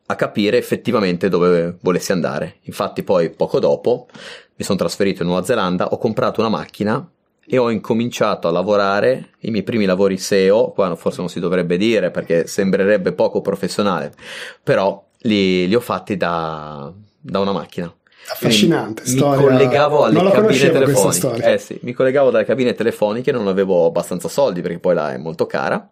[0.06, 2.58] a capire effettivamente dove volessi andare.
[2.60, 4.06] Infatti poi poco dopo
[4.54, 7.08] mi sono trasferito in Nuova Zelanda, ho comprato una macchina
[7.46, 11.76] e ho incominciato a lavorare i miei primi lavori SEO, qua forse non si dovrebbe
[11.76, 14.12] dire perché sembrerebbe poco professionale,
[14.62, 17.92] però li, li ho fatti da, da una macchina.
[18.26, 19.36] Affascinante, mi, storia.
[19.36, 21.52] mi collegavo alle non cabine telefoniche.
[21.52, 25.18] Eh sì, mi collegavo dalle cabine telefoniche, non avevo abbastanza soldi perché poi là è
[25.18, 25.90] molto cara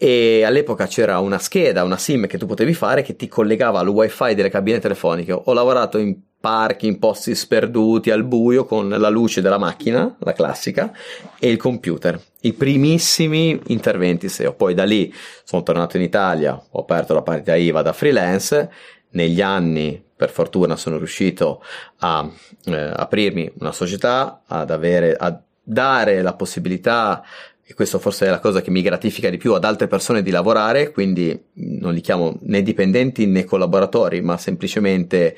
[0.00, 3.88] e all'epoca c'era una scheda, una SIM che tu potevi fare che ti collegava al
[3.88, 5.32] wifi delle cabine telefoniche.
[5.32, 10.32] Ho lavorato in parchi, in posti sperduti, al buio, con la luce della macchina, la
[10.32, 10.92] classica,
[11.38, 12.20] e il computer.
[12.42, 14.54] I primissimi interventi SEO.
[14.54, 15.12] Poi da lì
[15.44, 18.70] sono tornato in Italia, ho aperto la partita IVA da freelance.
[19.10, 21.62] Negli anni, per fortuna, sono riuscito
[21.98, 22.30] a
[22.66, 27.24] eh, aprirmi una società, ad avere, a dare la possibilità
[27.70, 30.30] e questo forse è la cosa che mi gratifica di più ad altre persone di
[30.30, 35.36] lavorare, quindi non li chiamo né dipendenti né collaboratori, ma semplicemente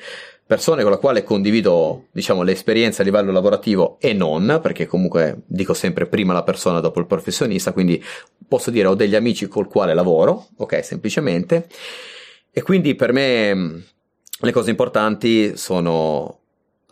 [0.51, 5.43] persone con le quali condivido, diciamo, le esperienze a livello lavorativo e non, perché comunque
[5.45, 8.03] dico sempre prima la persona dopo il professionista, quindi
[8.49, 11.69] posso dire ho degli amici col quale lavoro, ok, semplicemente.
[12.51, 13.85] E quindi per me
[14.41, 16.40] le cose importanti sono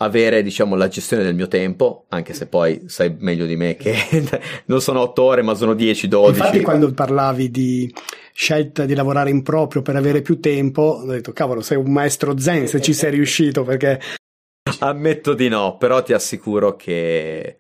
[0.02, 3.96] avere diciamo la gestione del mio tempo anche se poi sai meglio di me che
[4.66, 7.94] non sono 8 ore ma sono 10 12 infatti quando parlavi di
[8.34, 12.38] scelta di lavorare in proprio per avere più tempo ho detto cavolo sei un maestro
[12.38, 14.00] zen se ci sei riuscito perché
[14.80, 17.58] ammetto di no però ti assicuro che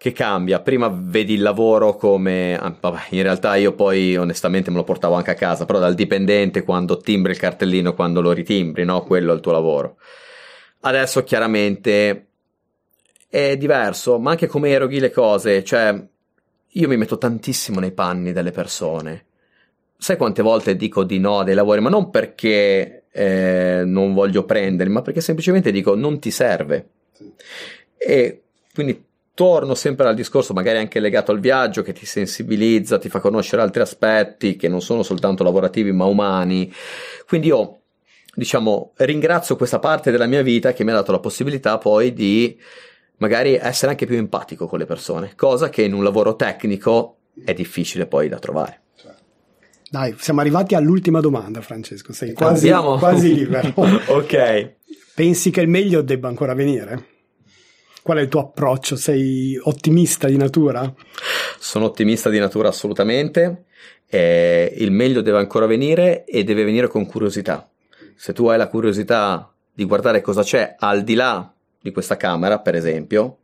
[0.00, 0.60] che cambia.
[0.60, 2.56] Prima vedi il lavoro come.
[2.56, 5.94] Ah, vabbè, in realtà io poi onestamente me lo portavo anche a casa, però dal
[5.94, 9.02] dipendente quando timbri il cartellino, quando lo ritimbri, no?
[9.02, 9.96] Quello è il tuo lavoro.
[10.80, 12.26] Adesso chiaramente
[13.28, 16.06] è diverso, ma anche come eroghi le cose, cioè
[16.72, 19.24] io mi metto tantissimo nei panni delle persone.
[19.96, 24.44] Sai quante volte dico di no a dei lavori, ma non perché eh, non voglio
[24.44, 26.88] prenderli, ma perché semplicemente dico non ti serve.
[27.96, 28.42] E
[28.72, 33.20] quindi torno sempre al discorso, magari anche legato al viaggio, che ti sensibilizza, ti fa
[33.20, 36.72] conoscere altri aspetti che non sono soltanto lavorativi ma umani.
[37.26, 37.80] Quindi io
[38.38, 42.56] diciamo, ringrazio questa parte della mia vita che mi ha dato la possibilità poi di
[43.16, 47.52] magari essere anche più empatico con le persone, cosa che in un lavoro tecnico è
[47.52, 48.82] difficile poi da trovare.
[49.90, 52.12] Dai, siamo arrivati all'ultima domanda, Francesco.
[52.12, 53.72] Sei quasi, quasi libero.
[53.74, 54.74] ok.
[55.14, 57.06] Pensi che il meglio debba ancora venire?
[58.02, 58.96] Qual è il tuo approccio?
[58.96, 60.92] Sei ottimista di natura?
[61.58, 63.64] Sono ottimista di natura assolutamente.
[64.06, 67.68] Eh, il meglio deve ancora venire e deve venire con curiosità
[68.18, 72.58] se tu hai la curiosità di guardare cosa c'è al di là di questa camera,
[72.58, 73.38] per esempio,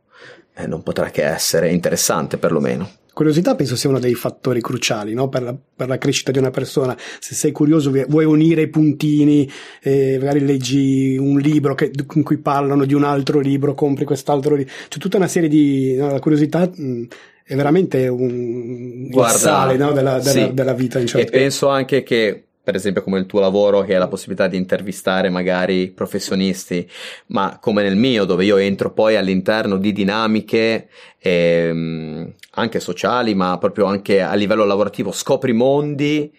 [0.53, 2.89] eh, non potrà che essere interessante perlomeno.
[3.13, 5.29] Curiosità penso sia uno dei fattori cruciali no?
[5.29, 6.93] per, la, per, la, crescita di una persona.
[7.19, 9.49] Se sei curioso, vuoi unire i puntini,
[9.81, 14.55] eh, magari leggi un libro che, in cui parlano di un altro libro, compri quest'altro
[14.55, 14.73] libro.
[14.89, 15.95] C'è tutta una serie di.
[15.95, 17.03] No, la curiosità mh,
[17.45, 19.93] è veramente un Guarda, sale no?
[19.93, 20.53] della, della, sì.
[20.53, 20.99] della, vita.
[20.99, 21.25] In certo.
[21.25, 24.57] E penso anche che per esempio come il tuo lavoro che hai la possibilità di
[24.57, 26.89] intervistare magari professionisti,
[27.27, 30.89] ma come nel mio dove io entro poi all'interno di dinamiche
[31.19, 36.33] ehm, anche sociali, ma proprio anche a livello lavorativo, scopri mondi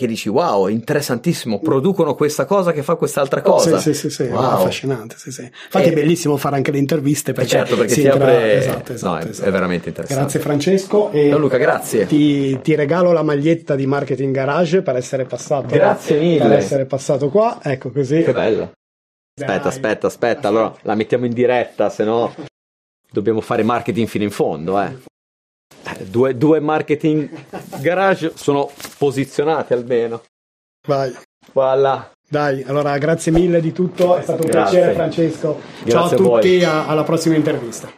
[0.00, 3.78] che dici wow, interessantissimo, producono questa cosa che fa quest'altra cosa.
[3.78, 4.40] Sì, sì, sì, sì wow.
[4.40, 5.16] affascinante.
[5.18, 5.42] Sì, sì.
[5.42, 5.90] Infatti e...
[5.90, 8.24] è bellissimo fare anche le interviste perché, certo, perché si, entra...
[8.24, 8.56] apre...
[8.56, 9.48] Esatto, esatto, no, è, esatto.
[9.48, 10.22] è, veramente interessante.
[10.22, 11.10] Grazie Francesco.
[11.10, 12.06] E no, Luca, grazie.
[12.06, 15.66] Ti, ti, regalo la maglietta di Marketing Garage per essere passato.
[15.66, 16.48] Grazie mille.
[16.48, 18.22] Per essere passato qua, ecco così.
[18.22, 18.72] Che bello.
[19.38, 19.68] Aspetta, Dai.
[19.68, 22.34] aspetta, aspetta, allora la mettiamo in diretta, se no
[23.10, 25.08] dobbiamo fare marketing fino in fondo, eh.
[26.06, 27.28] Due, due marketing
[27.80, 30.22] garage sono posizionati almeno.
[30.86, 31.12] Vai.
[31.52, 32.10] Voilà.
[32.28, 34.78] Dai, allora grazie mille di tutto, è stato un grazie.
[34.78, 35.60] piacere Francesco.
[35.82, 37.90] Grazie Ciao a tutti, a alla prossima intervista.